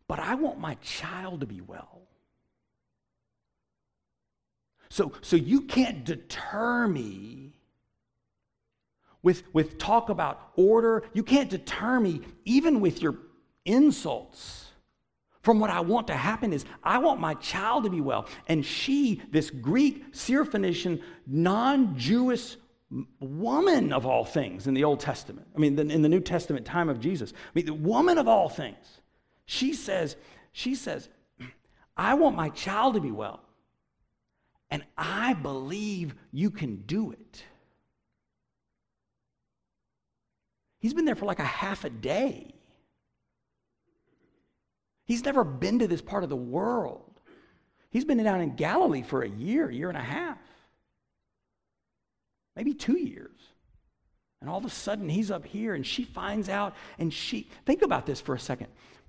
But 0.07 0.19
I 0.19 0.35
want 0.35 0.59
my 0.59 0.75
child 0.75 1.41
to 1.41 1.45
be 1.45 1.61
well. 1.61 2.01
So, 4.89 5.11
so 5.21 5.35
you 5.35 5.61
can't 5.61 6.03
deter 6.03 6.87
me 6.87 7.48
with, 9.21 9.43
with 9.53 9.77
talk 9.77 10.09
about 10.09 10.51
order. 10.55 11.03
You 11.13 11.23
can't 11.23 11.49
deter 11.49 11.99
me 11.99 12.21
even 12.45 12.81
with 12.81 13.01
your 13.01 13.17
insults 13.65 14.69
from 15.41 15.59
what 15.59 15.69
I 15.69 15.79
want 15.79 16.07
to 16.07 16.15
happen 16.15 16.51
is 16.51 16.65
I 16.83 16.97
want 16.97 17.19
my 17.19 17.33
child 17.35 17.85
to 17.85 17.89
be 17.89 18.01
well. 18.01 18.27
And 18.47 18.65
she, 18.65 19.21
this 19.31 19.49
Greek, 19.49 20.13
Syrophoenician, 20.13 21.01
non 21.25 21.97
Jewish 21.97 22.57
woman 23.19 23.93
of 23.93 24.05
all 24.05 24.25
things 24.25 24.67
in 24.67 24.73
the 24.73 24.83
Old 24.83 24.99
Testament, 24.99 25.47
I 25.55 25.59
mean, 25.59 25.79
in 25.79 26.01
the 26.01 26.09
New 26.09 26.19
Testament 26.19 26.65
time 26.65 26.89
of 26.89 26.99
Jesus, 26.99 27.33
I 27.35 27.51
mean, 27.55 27.65
the 27.65 27.73
woman 27.73 28.17
of 28.17 28.27
all 28.27 28.49
things, 28.49 29.01
she 29.45 29.73
says, 29.73 30.17
she 30.51 30.75
says, 30.75 31.09
I 31.97 32.15
want 32.15 32.35
my 32.35 32.49
child 32.49 32.95
to 32.95 33.01
be 33.01 33.11
well. 33.11 33.41
And 34.71 34.83
I 34.97 35.33
believe 35.33 36.13
you 36.31 36.51
can 36.51 36.83
do 36.85 37.11
it. 37.11 37.43
He's 40.79 40.93
been 40.93 41.05
there 41.05 41.15
for 41.15 41.25
like 41.25 41.39
a 41.39 41.43
half 41.43 41.83
a 41.83 41.89
day. 41.89 42.53
He's 45.05 45.23
never 45.23 45.43
been 45.43 45.79
to 45.79 45.87
this 45.87 46.01
part 46.01 46.23
of 46.23 46.29
the 46.29 46.35
world. 46.35 47.19
He's 47.89 48.05
been 48.05 48.23
down 48.23 48.41
in 48.41 48.55
Galilee 48.55 49.01
for 49.01 49.23
a 49.23 49.29
year, 49.29 49.69
year 49.69 49.89
and 49.89 49.97
a 49.97 50.01
half, 50.01 50.37
maybe 52.55 52.73
two 52.73 52.97
years. 52.97 53.39
And 54.39 54.49
all 54.49 54.59
of 54.59 54.65
a 54.65 54.69
sudden, 54.69 55.09
he's 55.09 55.31
up 55.31 55.45
here 55.45 55.73
and 55.73 55.85
she 55.85 56.03
finds 56.03 56.47
out, 56.47 56.75
and 56.97 57.13
she, 57.13 57.49
think 57.65 57.81
about 57.81 58.05
this 58.05 58.21
for 58.21 58.35
a 58.35 58.39
second. 58.39 58.67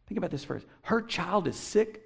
Think 0.09 0.19
about 0.19 0.31
this 0.31 0.43
first. 0.43 0.67
Her 0.83 1.03
child 1.03 1.47
is 1.47 1.55
sick. 1.55 2.03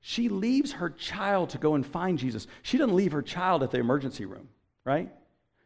She 0.00 0.28
leaves 0.28 0.72
her 0.72 0.90
child 0.90 1.50
to 1.50 1.58
go 1.58 1.76
and 1.76 1.86
find 1.86 2.18
Jesus. 2.18 2.48
She 2.62 2.78
doesn't 2.78 2.96
leave 2.96 3.12
her 3.12 3.22
child 3.22 3.62
at 3.62 3.70
the 3.70 3.78
emergency 3.78 4.24
room, 4.24 4.48
right? 4.84 5.12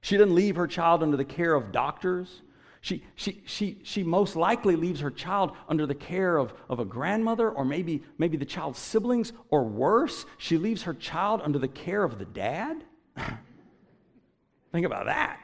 She 0.07 0.17
doesn't 0.17 0.37
leave 0.37 0.55
her 0.55 0.69
child 0.69 1.03
under 1.03 1.17
the 1.17 1.25
care 1.25 1.53
of 1.53 1.73
doctors. 1.73 2.43
She, 2.81 3.03
she, 3.17 3.43
she, 3.45 3.81
she 3.83 4.05
most 4.05 4.37
likely 4.37 4.77
leaves 4.77 5.01
her 5.01 5.11
child 5.11 5.51
under 5.69 5.85
the 5.85 5.97
care 5.97 6.37
of, 6.37 6.55
of 6.71 6.79
a 6.79 6.85
grandmother 6.85 7.51
or 7.51 7.65
maybe, 7.65 8.05
maybe 8.17 8.37
the 8.37 8.45
child's 8.45 8.79
siblings, 8.79 9.33
or 9.51 9.65
worse, 9.65 10.25
she 10.39 10.59
leaves 10.59 10.85
her 10.85 10.95
child 10.95 11.41
under 11.43 11.59
the 11.59 11.67
care 11.67 12.05
of 12.05 12.21
the 12.21 12.25
dad. 12.25 12.85
Think 14.71 14.87
about 14.87 15.07
that. 15.07 15.41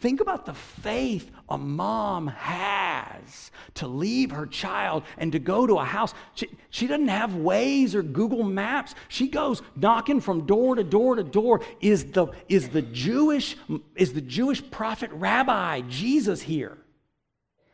Think 0.00 0.20
about 0.20 0.46
the 0.46 0.54
faith 0.54 1.28
a 1.48 1.58
mom 1.58 2.28
has 2.28 3.50
to 3.74 3.88
leave 3.88 4.30
her 4.30 4.46
child 4.46 5.02
and 5.16 5.32
to 5.32 5.40
go 5.40 5.66
to 5.66 5.74
a 5.78 5.84
house. 5.84 6.14
She, 6.34 6.48
she 6.70 6.86
doesn't 6.86 7.08
have 7.08 7.30
Waze 7.30 7.94
or 7.94 8.02
Google 8.02 8.44
Maps. 8.44 8.94
She 9.08 9.26
goes 9.26 9.60
knocking 9.74 10.20
from 10.20 10.46
door 10.46 10.76
to 10.76 10.84
door 10.84 11.16
to 11.16 11.24
door. 11.24 11.62
Is 11.80 12.12
the, 12.12 12.28
is 12.48 12.68
the, 12.68 12.82
Jewish, 12.82 13.56
is 13.96 14.12
the 14.12 14.20
Jewish 14.20 14.68
prophet 14.70 15.10
rabbi, 15.12 15.80
Jesus, 15.88 16.42
here? 16.42 16.78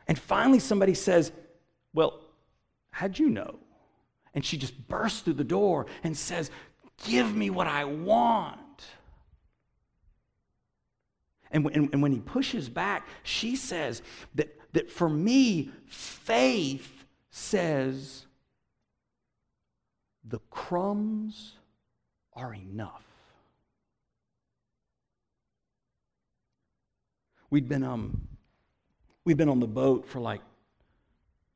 And 0.08 0.18
finally, 0.18 0.60
somebody 0.60 0.94
says, 0.94 1.30
Well, 1.92 2.20
how'd 2.90 3.18
you 3.18 3.28
know? 3.28 3.56
And 4.32 4.42
she 4.42 4.56
just 4.56 4.88
bursts 4.88 5.20
through 5.20 5.34
the 5.34 5.44
door 5.44 5.86
and 6.02 6.16
says, 6.16 6.50
Give 7.04 7.34
me 7.34 7.50
what 7.50 7.66
I 7.66 7.84
want. 7.84 8.60
And, 11.54 11.64
and, 11.72 11.88
and 11.92 12.02
when 12.02 12.10
he 12.10 12.18
pushes 12.18 12.68
back, 12.68 13.06
she 13.22 13.54
says 13.54 14.02
that, 14.34 14.58
that 14.72 14.90
for 14.90 15.08
me, 15.08 15.70
faith 15.86 17.04
says 17.30 18.26
the 20.24 20.40
crumbs 20.50 21.52
are 22.34 22.52
enough. 22.52 23.04
We'd 27.50 27.68
been, 27.68 27.84
um, 27.84 28.26
we'd 29.24 29.36
been 29.36 29.48
on 29.48 29.60
the 29.60 29.68
boat 29.68 30.08
for 30.08 30.18
like, 30.18 30.40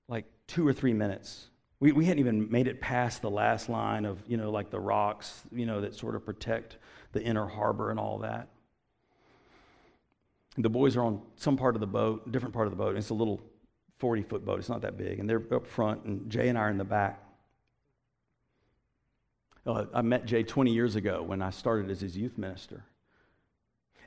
like 0.07 0.27
two 0.47 0.67
or 0.67 0.73
three 0.73 0.93
minutes. 0.93 1.49
We, 1.81 1.91
we 1.91 2.05
hadn't 2.05 2.21
even 2.21 2.49
made 2.53 2.69
it 2.69 2.81
past 2.81 3.21
the 3.21 3.31
last 3.31 3.69
line 3.69 4.05
of, 4.05 4.23
you 4.29 4.37
know, 4.37 4.53
like 4.53 4.71
the 4.71 4.79
rocks, 4.79 5.43
you 5.51 5.67
know, 5.67 5.81
that 5.81 5.97
sort 5.97 6.15
of 6.15 6.25
protect 6.25 6.77
the 7.11 7.21
inner 7.21 7.49
harbor 7.49 7.91
and 7.91 7.99
all 7.99 8.19
that. 8.19 8.49
The 10.59 10.69
boys 10.69 10.97
are 10.97 11.03
on 11.03 11.23
some 11.37 11.57
part 11.57 11.77
of 11.77 11.81
the 11.81 11.87
boat, 11.87 12.31
different 12.33 12.53
part 12.53 12.67
of 12.67 12.73
the 12.73 12.77
boat. 12.77 12.97
It's 12.97 13.11
a 13.11 13.15
little 13.15 13.41
40 13.99 14.23
foot 14.23 14.45
boat. 14.45 14.59
It's 14.59 14.69
not 14.69 14.83
that 14.83 14.97
big. 14.97 15.21
And 15.21 15.31
they're 15.31 15.43
up 15.53 15.67
front, 15.67 16.05
and 16.05 16.29
Jay 16.29 16.49
and 16.49 16.59
I 16.59 16.63
are 16.63 16.71
in 16.71 16.79
the 16.79 16.85
back. 16.85 17.23
Uh, 19.65 19.85
I 19.95 20.03
met 20.03 20.25
Jay 20.25 20.43
20 20.43 20.73
years 20.73 20.97
ago 20.97 21.23
when 21.23 21.43
I 21.43 21.51
started 21.51 21.91
as 21.91 22.01
his 22.01 22.17
youth 22.17 22.37
minister. 22.39 22.85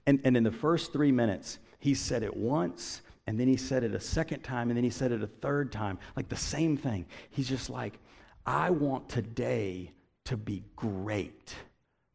And, 0.06 0.20
and 0.24 0.36
in 0.36 0.44
the 0.44 0.52
first 0.52 0.92
three 0.92 1.12
minutes, 1.12 1.60
he 1.80 1.94
said 1.94 2.24
it 2.24 2.36
once, 2.36 3.02
and 3.28 3.40
then 3.40 3.48
he 3.48 3.56
said 3.56 3.84
it 3.84 3.94
a 3.94 4.00
second 4.00 4.42
time, 4.42 4.70
and 4.70 4.78
then 4.78 4.84
he 4.84 4.90
said 4.90 5.12
it 5.12 5.24
a 5.24 5.28
third 5.28 5.72
time, 5.72 6.00
like 6.16 6.28
the 6.28 6.36
same 6.36 6.76
thing. 6.76 7.06
He's 7.30 7.48
just 7.48 7.70
like, 7.70 8.00
I 8.46 8.72
want 8.72 9.08
today 9.08 9.92
to 10.26 10.36
be 10.36 10.64
great 10.76 11.56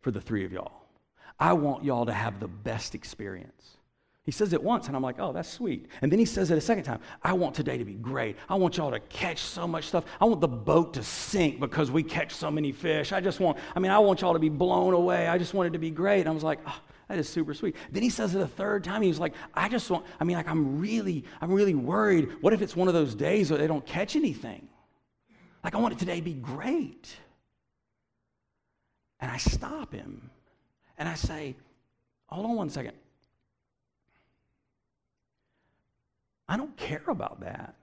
for 0.01 0.11
the 0.11 0.21
three 0.21 0.45
of 0.45 0.53
y'all. 0.53 0.83
I 1.39 1.53
want 1.53 1.85
y'all 1.85 2.07
to 2.07 2.13
have 2.13 2.41
the 2.41 2.49
best 2.49 2.95
experience. 2.95 3.76
He 4.27 4.33
says 4.33 4.53
it 4.53 4.61
once, 4.61 4.89
and 4.89 4.97
I'm 4.97 5.05
like, 5.05 5.21
oh, 5.21 5.33
that's 5.33 5.49
sweet. 5.49 5.87
And 6.03 6.11
then 6.11 6.19
he 6.19 6.25
says 6.25 6.51
it 6.51 6.59
a 6.59 6.61
second 6.61 6.83
time. 6.83 6.99
I 7.23 7.33
want 7.33 7.55
today 7.55 7.79
to 7.79 7.85
be 7.85 7.95
great. 7.95 8.37
I 8.49 8.57
want 8.57 8.77
y'all 8.77 8.91
to 8.91 8.99
catch 8.99 9.39
so 9.39 9.69
much 9.69 9.87
stuff. 9.87 10.05
I 10.21 10.25
want 10.25 10.41
the 10.41 10.49
boat 10.49 10.95
to 10.95 11.05
sink 11.05 11.61
because 11.61 11.93
we 11.93 12.03
catch 12.03 12.33
so 12.33 12.51
many 12.51 12.73
fish. 12.73 13.13
I 13.13 13.21
just 13.21 13.39
want, 13.39 13.57
I 13.77 13.79
mean, 13.79 13.93
I 13.93 14.01
want 14.01 14.23
y'all 14.23 14.33
to 14.33 14.41
be 14.41 14.49
blown 14.49 14.95
away. 14.95 15.29
I 15.29 15.39
just 15.39 15.55
want 15.55 15.69
it 15.69 15.71
to 15.75 15.79
be 15.79 15.91
great. 15.91 16.21
And 16.21 16.29
I 16.29 16.33
was 16.33 16.43
like, 16.43 16.59
oh, 16.67 16.81
that 17.07 17.19
is 17.19 17.29
super 17.29 17.55
sweet. 17.55 17.77
Then 17.93 18.03
he 18.03 18.11
says 18.11 18.35
it 18.35 18.41
a 18.41 18.49
third 18.49 18.83
time. 18.83 19.01
He 19.01 19.07
was 19.07 19.21
like, 19.21 19.33
I 19.55 19.69
just 19.69 19.89
want, 19.91 20.05
I 20.19 20.25
mean, 20.25 20.37
like, 20.37 20.49
I'm 20.49 20.81
really, 20.81 21.25
I'm 21.41 21.53
really 21.53 21.77
worried. 21.77 22.29
What 22.41 22.53
if 22.53 22.63
it's 22.63 22.75
one 22.75 22.89
of 22.89 22.95
those 22.95 23.15
days 23.15 23.49
where 23.49 23.61
they 23.61 23.69
don't 23.69 23.87
catch 23.87 24.17
anything? 24.17 24.67
Like, 25.63 25.77
I 25.77 25.79
want 25.79 25.95
it 25.95 26.01
today 26.01 26.17
to 26.17 26.23
be 26.23 26.35
great. 26.35 27.15
And 29.21 29.31
I 29.31 29.37
stop 29.37 29.93
him 29.93 30.31
and 30.99 31.09
I 31.09 31.15
say, 31.15 31.55
hold 32.27 32.45
on 32.45 32.57
one 32.57 32.71
second. 32.71 32.95
I 36.49 36.57
don't 36.57 36.77
care 36.77 37.05
about 37.09 37.41
that. 37.41 37.75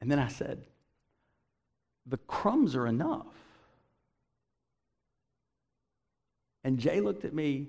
And 0.00 0.10
then 0.10 0.18
I 0.18 0.28
said, 0.28 0.62
The 2.06 2.18
crumbs 2.18 2.74
are 2.76 2.86
enough. 2.86 3.26
And 6.64 6.78
Jay 6.78 7.00
looked 7.00 7.24
at 7.24 7.32
me 7.34 7.68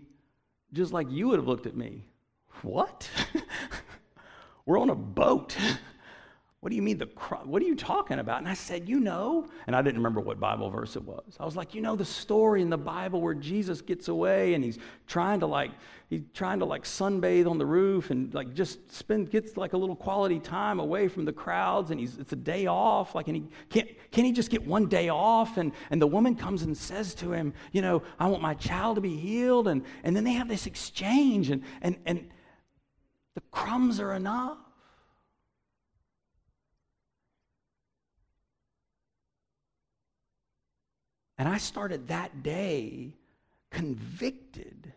just 0.73 0.93
like 0.93 1.09
you 1.09 1.29
would 1.29 1.39
have 1.39 1.47
looked 1.47 1.65
at 1.65 1.75
me. 1.75 2.03
What? 2.61 3.09
We're 4.65 4.79
on 4.79 4.89
a 4.89 4.95
boat. 4.95 5.55
What 6.61 6.69
do 6.69 6.75
you 6.75 6.83
mean 6.83 6.99
the? 6.99 7.07
What 7.43 7.59
are 7.63 7.65
you 7.65 7.75
talking 7.75 8.19
about? 8.19 8.37
And 8.37 8.47
I 8.47 8.53
said, 8.53 8.87
You 8.87 8.99
know. 8.99 9.47
And 9.65 9.75
I 9.75 9.81
didn't 9.81 9.97
remember 9.97 10.21
what 10.21 10.39
Bible 10.39 10.69
verse 10.69 10.95
it 10.95 11.03
was. 11.03 11.35
I 11.39 11.43
was 11.43 11.55
like, 11.55 11.73
You 11.73 11.81
know 11.81 11.95
the 11.95 12.05
story 12.05 12.61
in 12.61 12.69
the 12.69 12.77
Bible 12.77 13.19
where 13.19 13.33
Jesus 13.33 13.81
gets 13.81 14.09
away 14.09 14.53
and 14.53 14.63
he's 14.63 14.77
trying 15.07 15.39
to 15.39 15.47
like, 15.47 15.71
he's 16.07 16.21
trying 16.35 16.59
to 16.59 16.65
like 16.65 16.83
sunbathe 16.83 17.49
on 17.49 17.57
the 17.57 17.65
roof 17.65 18.11
and 18.11 18.31
like 18.35 18.53
just 18.53 18.91
spend, 18.91 19.31
gets 19.31 19.57
like 19.57 19.73
a 19.73 19.77
little 19.77 19.95
quality 19.95 20.39
time 20.39 20.79
away 20.79 21.07
from 21.07 21.25
the 21.25 21.33
crowds 21.33 21.89
and 21.89 21.99
he's, 21.99 22.19
it's 22.19 22.31
a 22.31 22.35
day 22.35 22.67
off. 22.67 23.15
Like, 23.15 23.27
and 23.27 23.37
he 23.37 23.43
can't, 23.69 23.89
can 24.11 24.23
he 24.23 24.31
just 24.31 24.51
get 24.51 24.63
one 24.63 24.85
day 24.85 25.09
off? 25.09 25.57
And, 25.57 25.71
and 25.89 25.99
the 25.99 26.05
woman 26.05 26.35
comes 26.35 26.61
and 26.61 26.77
says 26.77 27.15
to 27.15 27.31
him, 27.31 27.55
You 27.71 27.81
know, 27.81 28.03
I 28.19 28.27
want 28.27 28.43
my 28.43 28.53
child 28.53 28.97
to 28.97 29.01
be 29.01 29.17
healed. 29.17 29.67
And, 29.67 29.83
and 30.03 30.15
then 30.15 30.23
they 30.23 30.33
have 30.33 30.47
this 30.47 30.67
exchange 30.67 31.49
and, 31.49 31.63
and, 31.81 31.97
and 32.05 32.29
the 33.33 33.41
crumbs 33.49 33.99
are 33.99 34.13
enough. 34.13 34.59
And 41.41 41.49
I 41.49 41.57
started 41.57 42.09
that 42.09 42.43
day 42.43 43.15
convicted 43.71 44.93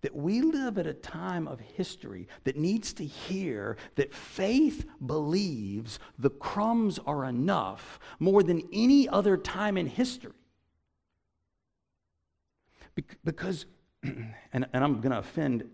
that 0.00 0.16
we 0.16 0.40
live 0.40 0.78
at 0.78 0.88
a 0.88 0.92
time 0.92 1.46
of 1.46 1.60
history 1.60 2.26
that 2.42 2.56
needs 2.56 2.92
to 2.94 3.04
hear 3.04 3.76
that 3.94 4.12
faith 4.12 4.84
believes 5.06 6.00
the 6.18 6.30
crumbs 6.30 6.98
are 7.06 7.24
enough 7.24 8.00
more 8.18 8.42
than 8.42 8.68
any 8.72 9.08
other 9.08 9.36
time 9.36 9.76
in 9.76 9.86
history. 9.86 10.32
Because, 13.24 13.66
and, 14.02 14.26
and 14.52 14.82
I'm 14.82 15.00
going 15.00 15.12
to 15.12 15.18
offend 15.18 15.70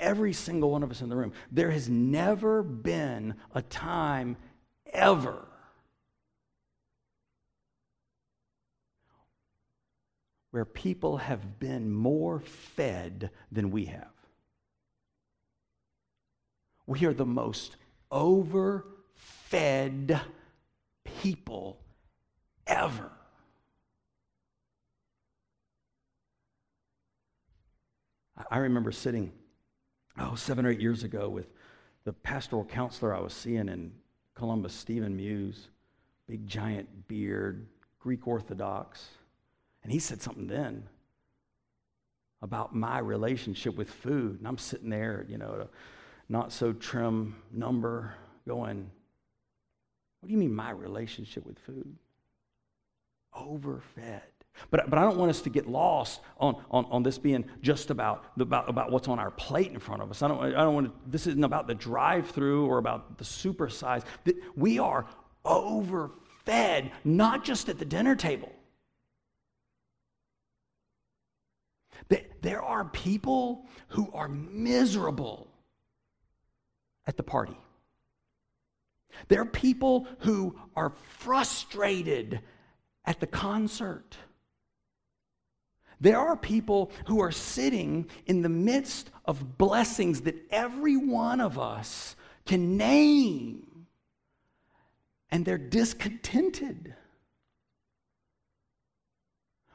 every 0.00 0.32
single 0.32 0.72
one 0.72 0.82
of 0.82 0.90
us 0.90 1.02
in 1.02 1.08
the 1.08 1.14
room, 1.14 1.32
there 1.52 1.70
has 1.70 1.88
never 1.88 2.64
been 2.64 3.36
a 3.54 3.62
time 3.62 4.38
ever 4.92 5.46
where 10.56 10.64
people 10.64 11.18
have 11.18 11.58
been 11.58 11.92
more 11.92 12.40
fed 12.40 13.28
than 13.52 13.70
we 13.70 13.84
have. 13.84 14.08
We 16.86 17.04
are 17.04 17.12
the 17.12 17.26
most 17.26 17.76
overfed 18.10 18.82
people 21.04 21.78
ever. 22.66 23.10
I 28.50 28.56
remember 28.56 28.92
sitting, 28.92 29.32
oh, 30.18 30.36
seven 30.36 30.64
or 30.64 30.70
eight 30.70 30.80
years 30.80 31.04
ago 31.04 31.28
with 31.28 31.52
the 32.04 32.14
pastoral 32.14 32.64
counselor 32.64 33.14
I 33.14 33.20
was 33.20 33.34
seeing 33.34 33.68
in 33.68 33.92
Columbus, 34.34 34.72
Stephen 34.72 35.14
Muse, 35.16 35.68
big 36.26 36.46
giant 36.46 37.08
beard, 37.08 37.66
Greek 37.98 38.26
Orthodox. 38.26 39.06
And 39.86 39.92
he 39.92 40.00
said 40.00 40.20
something 40.20 40.48
then 40.48 40.82
about 42.42 42.74
my 42.74 42.98
relationship 42.98 43.76
with 43.76 43.88
food. 43.88 44.40
And 44.40 44.48
I'm 44.48 44.58
sitting 44.58 44.90
there, 44.90 45.24
you 45.28 45.38
know, 45.38 45.60
a 45.62 45.68
not 46.28 46.52
so 46.52 46.72
trim 46.72 47.36
number 47.52 48.12
going, 48.48 48.90
What 50.18 50.26
do 50.26 50.32
you 50.32 50.38
mean, 50.38 50.52
my 50.52 50.72
relationship 50.72 51.46
with 51.46 51.56
food? 51.60 51.94
Overfed. 53.32 54.22
But, 54.72 54.90
but 54.90 54.98
I 54.98 55.02
don't 55.02 55.18
want 55.18 55.30
us 55.30 55.40
to 55.42 55.50
get 55.50 55.68
lost 55.68 56.20
on, 56.40 56.60
on, 56.68 56.86
on 56.86 57.04
this 57.04 57.16
being 57.16 57.44
just 57.62 57.90
about, 57.90 58.24
about, 58.40 58.68
about 58.68 58.90
what's 58.90 59.06
on 59.06 59.20
our 59.20 59.30
plate 59.30 59.70
in 59.70 59.78
front 59.78 60.02
of 60.02 60.10
us. 60.10 60.20
I 60.20 60.26
don't, 60.26 60.42
I 60.42 60.64
don't 60.64 60.74
want 60.74 60.86
to, 60.88 61.10
this 61.12 61.28
isn't 61.28 61.44
about 61.44 61.68
the 61.68 61.76
drive 61.76 62.28
through 62.28 62.66
or 62.66 62.78
about 62.78 63.18
the 63.18 63.24
super 63.24 63.68
size. 63.68 64.02
We 64.56 64.80
are 64.80 65.06
overfed, 65.44 66.90
not 67.04 67.44
just 67.44 67.68
at 67.68 67.78
the 67.78 67.84
dinner 67.84 68.16
table. 68.16 68.50
There 72.08 72.62
are 72.62 72.84
people 72.84 73.66
who 73.88 74.08
are 74.12 74.28
miserable 74.28 75.48
at 77.08 77.16
the 77.16 77.24
party. 77.24 77.58
There 79.26 79.40
are 79.40 79.46
people 79.46 80.06
who 80.20 80.56
are 80.76 80.90
frustrated 81.18 82.40
at 83.04 83.18
the 83.18 83.26
concert. 83.26 84.16
There 86.00 86.20
are 86.20 86.36
people 86.36 86.92
who 87.06 87.20
are 87.20 87.32
sitting 87.32 88.08
in 88.26 88.42
the 88.42 88.48
midst 88.48 89.10
of 89.24 89.58
blessings 89.58 90.20
that 90.20 90.36
every 90.50 90.96
one 90.96 91.40
of 91.40 91.58
us 91.58 92.14
can 92.44 92.76
name, 92.76 93.86
and 95.32 95.44
they're 95.44 95.58
discontented. 95.58 96.94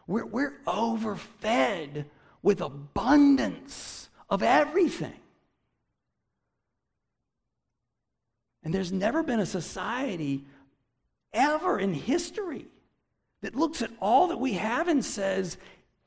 We're, 0.08 0.26
we're 0.26 0.62
overfed 0.66 2.06
with 2.42 2.62
abundance 2.62 4.10
of 4.30 4.44
everything. 4.44 5.14
And 8.64 8.74
there's 8.74 8.92
never 8.92 9.24
been 9.24 9.40
a 9.40 9.46
society 9.46 10.44
ever 11.34 11.80
in 11.80 11.94
history 11.94 12.68
that 13.42 13.56
looks 13.56 13.82
at 13.82 13.92
all 14.00 14.28
that 14.28 14.40
we 14.40 14.54
have 14.54 14.88
and 14.88 15.04
says, 15.04 15.58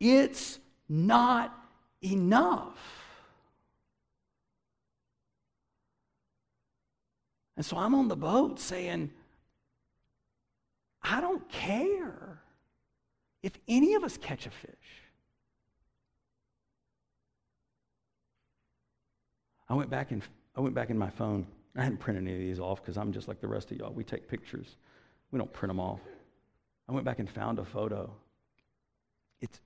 it's 0.01 0.61
not 0.89 1.57
enough. 2.03 2.79
And 7.57 7.65
so 7.65 7.77
I'm 7.77 7.95
on 7.95 8.09
the 8.09 8.17
boat 8.17 8.59
saying, 8.59 9.11
I 11.03 11.21
don't 11.21 11.49
care 11.49 12.41
if 13.43 13.53
any 13.69 13.95
of 13.95 14.05
us 14.05 14.17
catch 14.17 14.47
a 14.47 14.51
fish, 14.51 15.04
I 19.69 19.75
went 19.75 19.91
back 19.91 20.11
and 20.11 20.23
I 20.57 20.61
went 20.61 20.75
back 20.75 20.91
in 20.91 20.99
my 20.99 21.11
phone. 21.11 21.47
I 21.77 21.83
hadn't 21.83 21.99
printed 21.99 22.25
any 22.25 22.33
of 22.33 22.39
these 22.39 22.61
off 22.61 22.83
because 22.83 22.97
I'm 22.97 23.13
just 23.13 23.27
like 23.27 23.41
the 23.41 23.49
rest 23.49 23.71
of 23.73 23.79
y'all. 23.79 23.93
We 23.93 24.05
take 24.05 24.29
pictures. 24.29 24.77
We 25.31 25.39
don't 25.39 25.53
print 25.53 25.71
them 25.71 25.81
off. 25.81 26.01
I 26.89 26.93
went 26.93 27.05
back 27.05 27.19
and 27.19 27.29
found 27.29 27.59
a 27.59 27.65
photo. 27.65 28.11
It's 29.41 29.61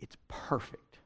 it's 0.00 0.16
perfect. 0.28 0.98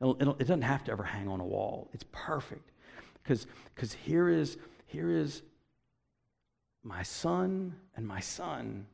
It'll, 0.00 0.16
it'll, 0.18 0.34
it 0.34 0.40
doesn't 0.40 0.62
have 0.62 0.84
to 0.84 0.92
ever 0.92 1.04
hang 1.04 1.28
on 1.28 1.40
a 1.40 1.44
wall. 1.44 1.90
It's 1.92 2.04
perfect 2.10 2.70
because 3.22 3.46
here 3.92 4.28
is 4.28 4.56
here 4.86 5.10
is 5.10 5.42
my 6.82 7.02
son 7.02 7.76
and 7.96 8.06
my 8.06 8.20
son. 8.20 8.86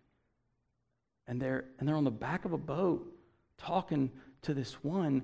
And 1.28 1.40
they're, 1.40 1.64
and 1.78 1.88
they're 1.88 1.96
on 1.96 2.04
the 2.04 2.10
back 2.10 2.44
of 2.44 2.52
a 2.52 2.58
boat 2.58 3.12
talking 3.58 4.10
to 4.42 4.54
this 4.54 4.74
one 4.84 5.22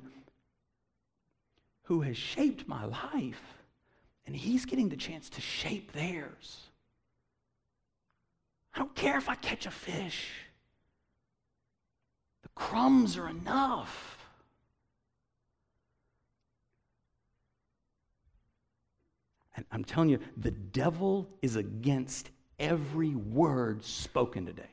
who 1.85 2.01
has 2.03 2.16
shaped 2.16 2.66
my 2.66 2.85
life, 2.85 3.42
and 4.27 4.35
he's 4.35 4.64
getting 4.64 4.88
the 4.88 4.97
chance 4.97 5.29
to 5.31 5.40
shape 5.40 5.92
theirs. 5.92 6.59
I 8.75 8.79
don't 8.79 8.95
care 8.95 9.18
if 9.18 9.29
I 9.29 9.35
catch 9.35 9.66
a 9.66 9.71
fish, 9.71 10.29
the 12.42 12.49
crumbs 12.55 13.18
are 13.18 13.29
enough. 13.29 14.18
And 19.55 19.66
I'm 19.71 19.85
telling 19.85 20.09
you, 20.09 20.18
the 20.37 20.51
devil 20.51 21.29
is 21.42 21.57
against 21.57 22.31
every 22.59 23.14
word 23.14 23.85
spoken 23.85 24.47
today. 24.47 24.71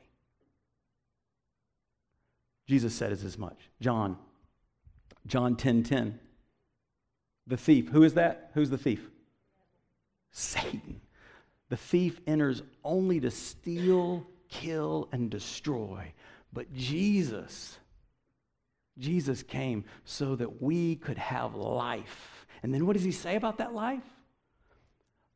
Jesus 2.69 2.93
said 2.93 3.12
as 3.12 3.36
much. 3.39 3.58
John, 3.82 4.15
John 5.25 5.55
10 5.55 5.82
10. 5.82 6.19
The 7.47 7.58
thief. 7.58 7.89
Who 7.89 8.03
is 8.03 8.13
that? 8.13 8.51
Who's 8.53 8.69
the 8.69 8.77
thief? 8.77 9.10
Satan. 10.29 11.01
The 11.69 11.77
thief 11.77 12.21
enters 12.27 12.62
only 12.84 13.19
to 13.21 13.32
steal, 13.32 14.27
kill, 14.49 15.10
and 15.12 15.32
destroy. 15.32 16.13
But 16.53 16.71
Jesus, 16.71 17.79
Jesus 18.99 19.41
came 19.41 19.84
so 20.05 20.36
that 20.36 20.62
we 20.62 20.97
could 20.97 21.17
have 21.17 21.55
life. 21.55 22.45
And 22.62 22.71
then 22.71 22.86
what 22.86 22.93
does 22.93 23.03
he 23.03 23.12
say 23.12 23.36
about 23.36 23.58
that 23.58 23.73
life? 23.73 24.05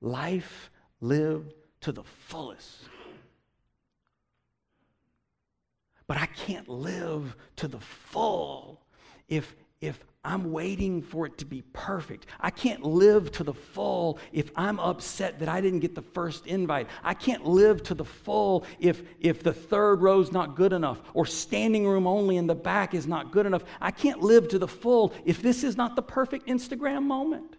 Life 0.02 0.70
lived 1.02 1.56
to 1.82 1.92
the 1.92 2.04
fullest. 2.04 2.84
But 6.08 6.18
I 6.18 6.26
can't 6.28 6.68
live 6.68 7.36
to 7.58 7.68
the 7.68 7.80
full 7.80 8.82
if, 9.28 9.56
if 9.82 10.04
I'm 10.26 10.54
waiting 10.54 11.02
for 11.02 11.26
it 11.26 11.38
to 11.40 11.46
be 11.46 11.64
perfect. 11.74 12.28
I 12.40 12.50
can't 12.50 12.84
live 12.84 13.32
to 13.34 13.44
the 13.44 13.54
full 13.54 14.20
if 14.32 14.52
I'm 14.56 14.80
upset 14.80 15.40
that 15.40 15.50
I 15.50 15.60
didn't 15.60 15.82
get 15.82 15.96
the 15.96 16.02
first 16.02 16.48
invite. 16.48 16.88
I 17.04 17.14
can't 17.14 17.46
live 17.46 17.84
to 17.84 17.94
the 17.94 18.06
full 18.06 18.66
if, 18.80 19.02
if 19.20 19.44
the 19.44 19.54
third 19.54 20.02
row's 20.02 20.32
not 20.32 20.56
good 20.56 20.72
enough 20.72 21.02
or 21.14 21.26
standing 21.26 21.86
room 21.86 22.08
only 22.08 22.38
in 22.38 22.48
the 22.48 22.56
back 22.56 22.94
is 22.94 23.06
not 23.06 23.32
good 23.32 23.46
enough. 23.46 23.66
I 23.82 23.92
can't 23.92 24.22
live 24.22 24.48
to 24.50 24.60
the 24.60 24.68
full 24.68 25.14
if 25.26 25.42
this 25.42 25.64
is 25.64 25.76
not 25.76 25.98
the 25.98 26.02
perfect 26.02 26.48
Instagram 26.48 27.04
moment. 27.04 27.58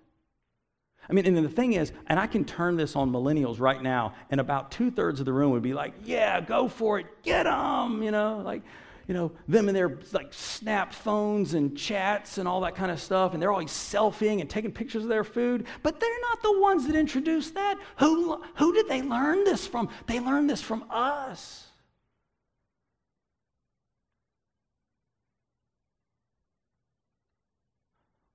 I 1.08 1.12
mean, 1.12 1.26
and 1.26 1.36
the 1.36 1.48
thing 1.48 1.74
is, 1.74 1.92
and 2.06 2.18
I 2.18 2.26
can 2.26 2.44
turn 2.44 2.76
this 2.76 2.96
on 2.96 3.10
millennials 3.10 3.60
right 3.60 3.82
now, 3.82 4.14
and 4.30 4.40
about 4.40 4.70
two 4.70 4.90
thirds 4.90 5.20
of 5.20 5.26
the 5.26 5.32
room 5.32 5.50
would 5.52 5.62
be 5.62 5.74
like, 5.74 5.94
yeah, 6.04 6.40
go 6.40 6.68
for 6.68 6.98
it, 6.98 7.06
get 7.22 7.44
them, 7.44 8.02
you 8.02 8.10
know, 8.10 8.40
like, 8.44 8.62
you 9.06 9.12
know, 9.12 9.32
them 9.48 9.68
and 9.68 9.76
their 9.76 9.98
like 10.12 10.32
snap 10.32 10.94
phones 10.94 11.52
and 11.52 11.76
chats 11.76 12.38
and 12.38 12.48
all 12.48 12.62
that 12.62 12.74
kind 12.74 12.90
of 12.90 12.98
stuff, 12.98 13.34
and 13.34 13.42
they're 13.42 13.52
always 13.52 13.70
selfieing 13.70 14.40
and 14.40 14.48
taking 14.48 14.72
pictures 14.72 15.02
of 15.02 15.10
their 15.10 15.24
food, 15.24 15.66
but 15.82 16.00
they're 16.00 16.20
not 16.22 16.42
the 16.42 16.58
ones 16.60 16.86
that 16.86 16.96
introduced 16.96 17.54
that. 17.54 17.78
Who, 17.98 18.42
who 18.54 18.72
did 18.72 18.88
they 18.88 19.02
learn 19.02 19.44
this 19.44 19.66
from? 19.66 19.90
They 20.06 20.20
learned 20.20 20.48
this 20.48 20.62
from 20.62 20.84
us. 20.90 21.66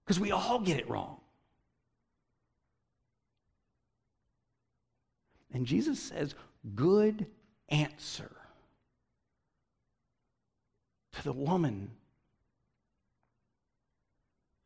Because 0.06 0.20
we 0.20 0.32
all 0.32 0.60
get 0.60 0.80
it 0.80 0.90
wrong. 0.90 1.19
And 5.60 5.68
Jesus 5.68 6.00
says, 6.00 6.36
Good 6.74 7.26
answer 7.68 8.32
to 11.12 11.22
the 11.22 11.34
woman 11.34 11.92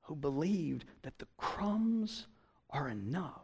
who 0.04 0.16
believed 0.16 0.86
that 1.02 1.18
the 1.18 1.26
crumbs 1.36 2.28
are 2.70 2.90
enough. 2.90 3.42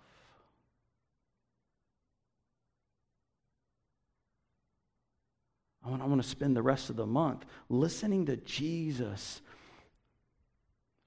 I 5.83 5.89
want, 5.89 6.03
I 6.03 6.05
want 6.05 6.21
to 6.21 6.29
spend 6.29 6.55
the 6.55 6.61
rest 6.61 6.91
of 6.91 6.97
the 6.97 7.07
month 7.07 7.47
listening 7.67 8.27
to 8.27 8.37
Jesus 8.37 9.41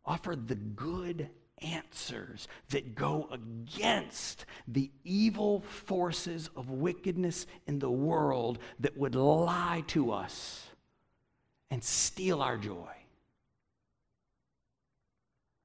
offer 0.04 0.34
the 0.34 0.56
good 0.56 1.30
answers 1.64 2.48
that 2.70 2.94
go 2.94 3.28
against 3.30 4.46
the 4.68 4.90
evil 5.04 5.60
forces 5.60 6.50
of 6.56 6.70
wickedness 6.70 7.46
in 7.66 7.78
the 7.78 7.90
world 7.90 8.58
that 8.80 8.96
would 8.96 9.14
lie 9.14 9.84
to 9.88 10.12
us 10.12 10.66
and 11.70 11.82
steal 11.82 12.42
our 12.42 12.56
joy. 12.56 12.90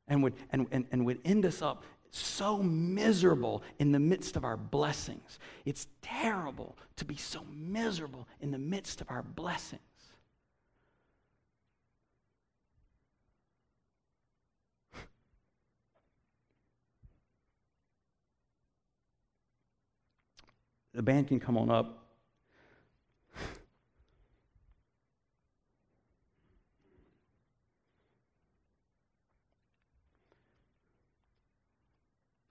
And 0.08 0.24
would, 0.24 0.36
and, 0.52 0.68
and, 0.72 0.86
and 0.92 1.06
would 1.06 1.20
end 1.26 1.46
us 1.46 1.62
up 1.62 1.84
so 2.12 2.58
miserable 2.58 3.64
in 3.80 3.92
the 3.92 4.00
midst 4.00 4.36
of 4.36 4.44
our 4.44 4.58
blessings. 4.58 5.40
It's 5.66 5.88
terrible 6.02 6.78
to 6.96 7.06
be 7.06 7.18
so 7.18 7.42
miserable 7.54 8.28
in 8.42 8.52
the 8.52 8.58
midst 8.58 9.02
of 9.02 9.10
our 9.10 9.24
blessings. 9.24 9.82
The 20.98 21.04
band 21.04 21.28
can 21.28 21.40
come 21.40 21.60
on 21.60 21.70
up. 21.70 22.08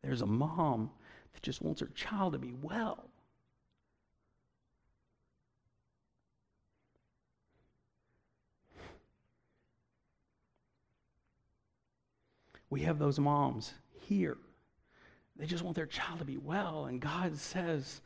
There's 0.04 0.22
a 0.22 0.26
mom 0.26 0.90
that 1.32 1.42
just 1.42 1.60
wants 1.60 1.80
her 1.80 1.88
child 1.88 2.34
to 2.34 2.38
be 2.38 2.54
well. 2.62 3.10
We 12.70 12.82
have 12.82 13.00
those 13.00 13.18
moms 13.18 13.74
here. 14.06 14.36
They 15.34 15.46
just 15.46 15.64
want 15.64 15.74
their 15.74 15.86
child 15.86 16.20
to 16.20 16.24
be 16.24 16.36
well, 16.36 16.84
and 16.84 17.00
God 17.00 17.36
says, 17.36 18.02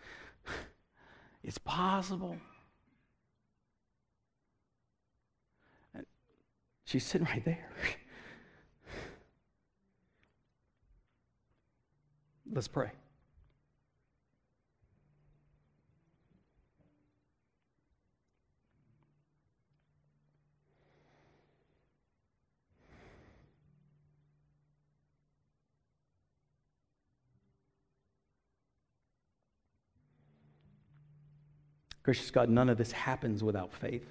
it's 1.43 1.59
possible. 1.59 2.37
And 5.95 6.05
she's 6.85 7.05
sitting 7.05 7.27
right 7.27 7.45
there. 7.45 7.69
Let's 12.53 12.69
pray. 12.69 12.91
Gracious 32.03 32.31
God, 32.31 32.49
none 32.49 32.69
of 32.69 32.79
this 32.79 32.93
happens 32.93 33.45
without 33.45 33.73
faith. 33.73 34.07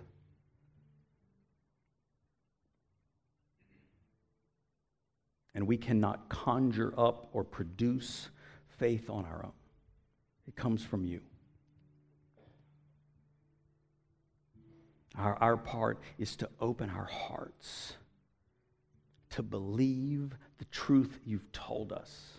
And 5.55 5.67
we 5.67 5.77
cannot 5.77 6.29
conjure 6.29 6.93
up 6.97 7.29
or 7.33 7.43
produce 7.43 8.29
faith 8.67 9.09
on 9.09 9.25
our 9.25 9.43
own. 9.43 9.51
It 10.47 10.55
comes 10.55 10.83
from 10.83 11.05
you. 11.05 11.21
Our, 15.17 15.35
our 15.41 15.57
part 15.57 15.99
is 16.17 16.35
to 16.37 16.49
open 16.61 16.89
our 16.89 17.05
hearts 17.05 17.95
to 19.31 19.43
believe 19.43 20.35
the 20.57 20.65
truth 20.65 21.19
you've 21.25 21.51
told 21.51 21.93
us, 21.93 22.33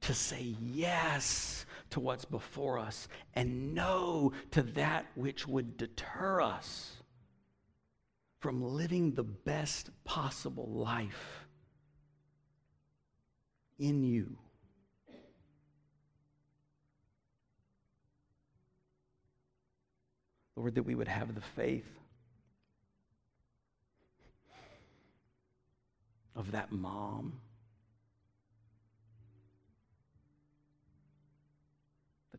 to 0.00 0.14
say 0.14 0.54
yes 0.60 1.66
to 1.90 2.00
what's 2.00 2.24
before 2.24 2.78
us, 2.78 3.08
and 3.34 3.74
no 3.74 4.32
to 4.50 4.62
that 4.62 5.06
which 5.14 5.46
would 5.46 5.76
deter 5.76 6.40
us 6.40 6.92
from 8.38 8.62
living 8.62 9.12
the 9.12 9.24
best 9.24 9.90
possible 10.04 10.68
life 10.68 11.46
in 13.78 14.02
you. 14.02 14.36
Lord, 20.54 20.74
that 20.74 20.84
we 20.84 20.94
would 20.94 21.08
have 21.08 21.34
the 21.34 21.40
faith 21.40 21.84
of 26.34 26.52
that 26.52 26.72
mom. 26.72 27.40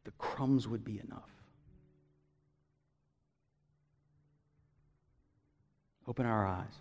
The 0.08 0.12
crumbs 0.12 0.70
would 0.70 0.86
be 0.86 1.02
enough. 1.06 1.30
Open 6.08 6.26
our 6.26 6.48
eyes. 6.48 6.72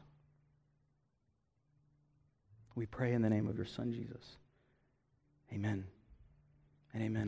We 2.76 2.86
pray 2.86 3.14
in 3.14 3.22
the 3.22 3.28
name 3.28 3.48
of 3.48 3.56
your 3.56 3.66
Son, 3.66 3.92
Jesus. 3.92 4.36
Amen 5.52 5.84
and 6.94 7.02
amen. 7.02 7.24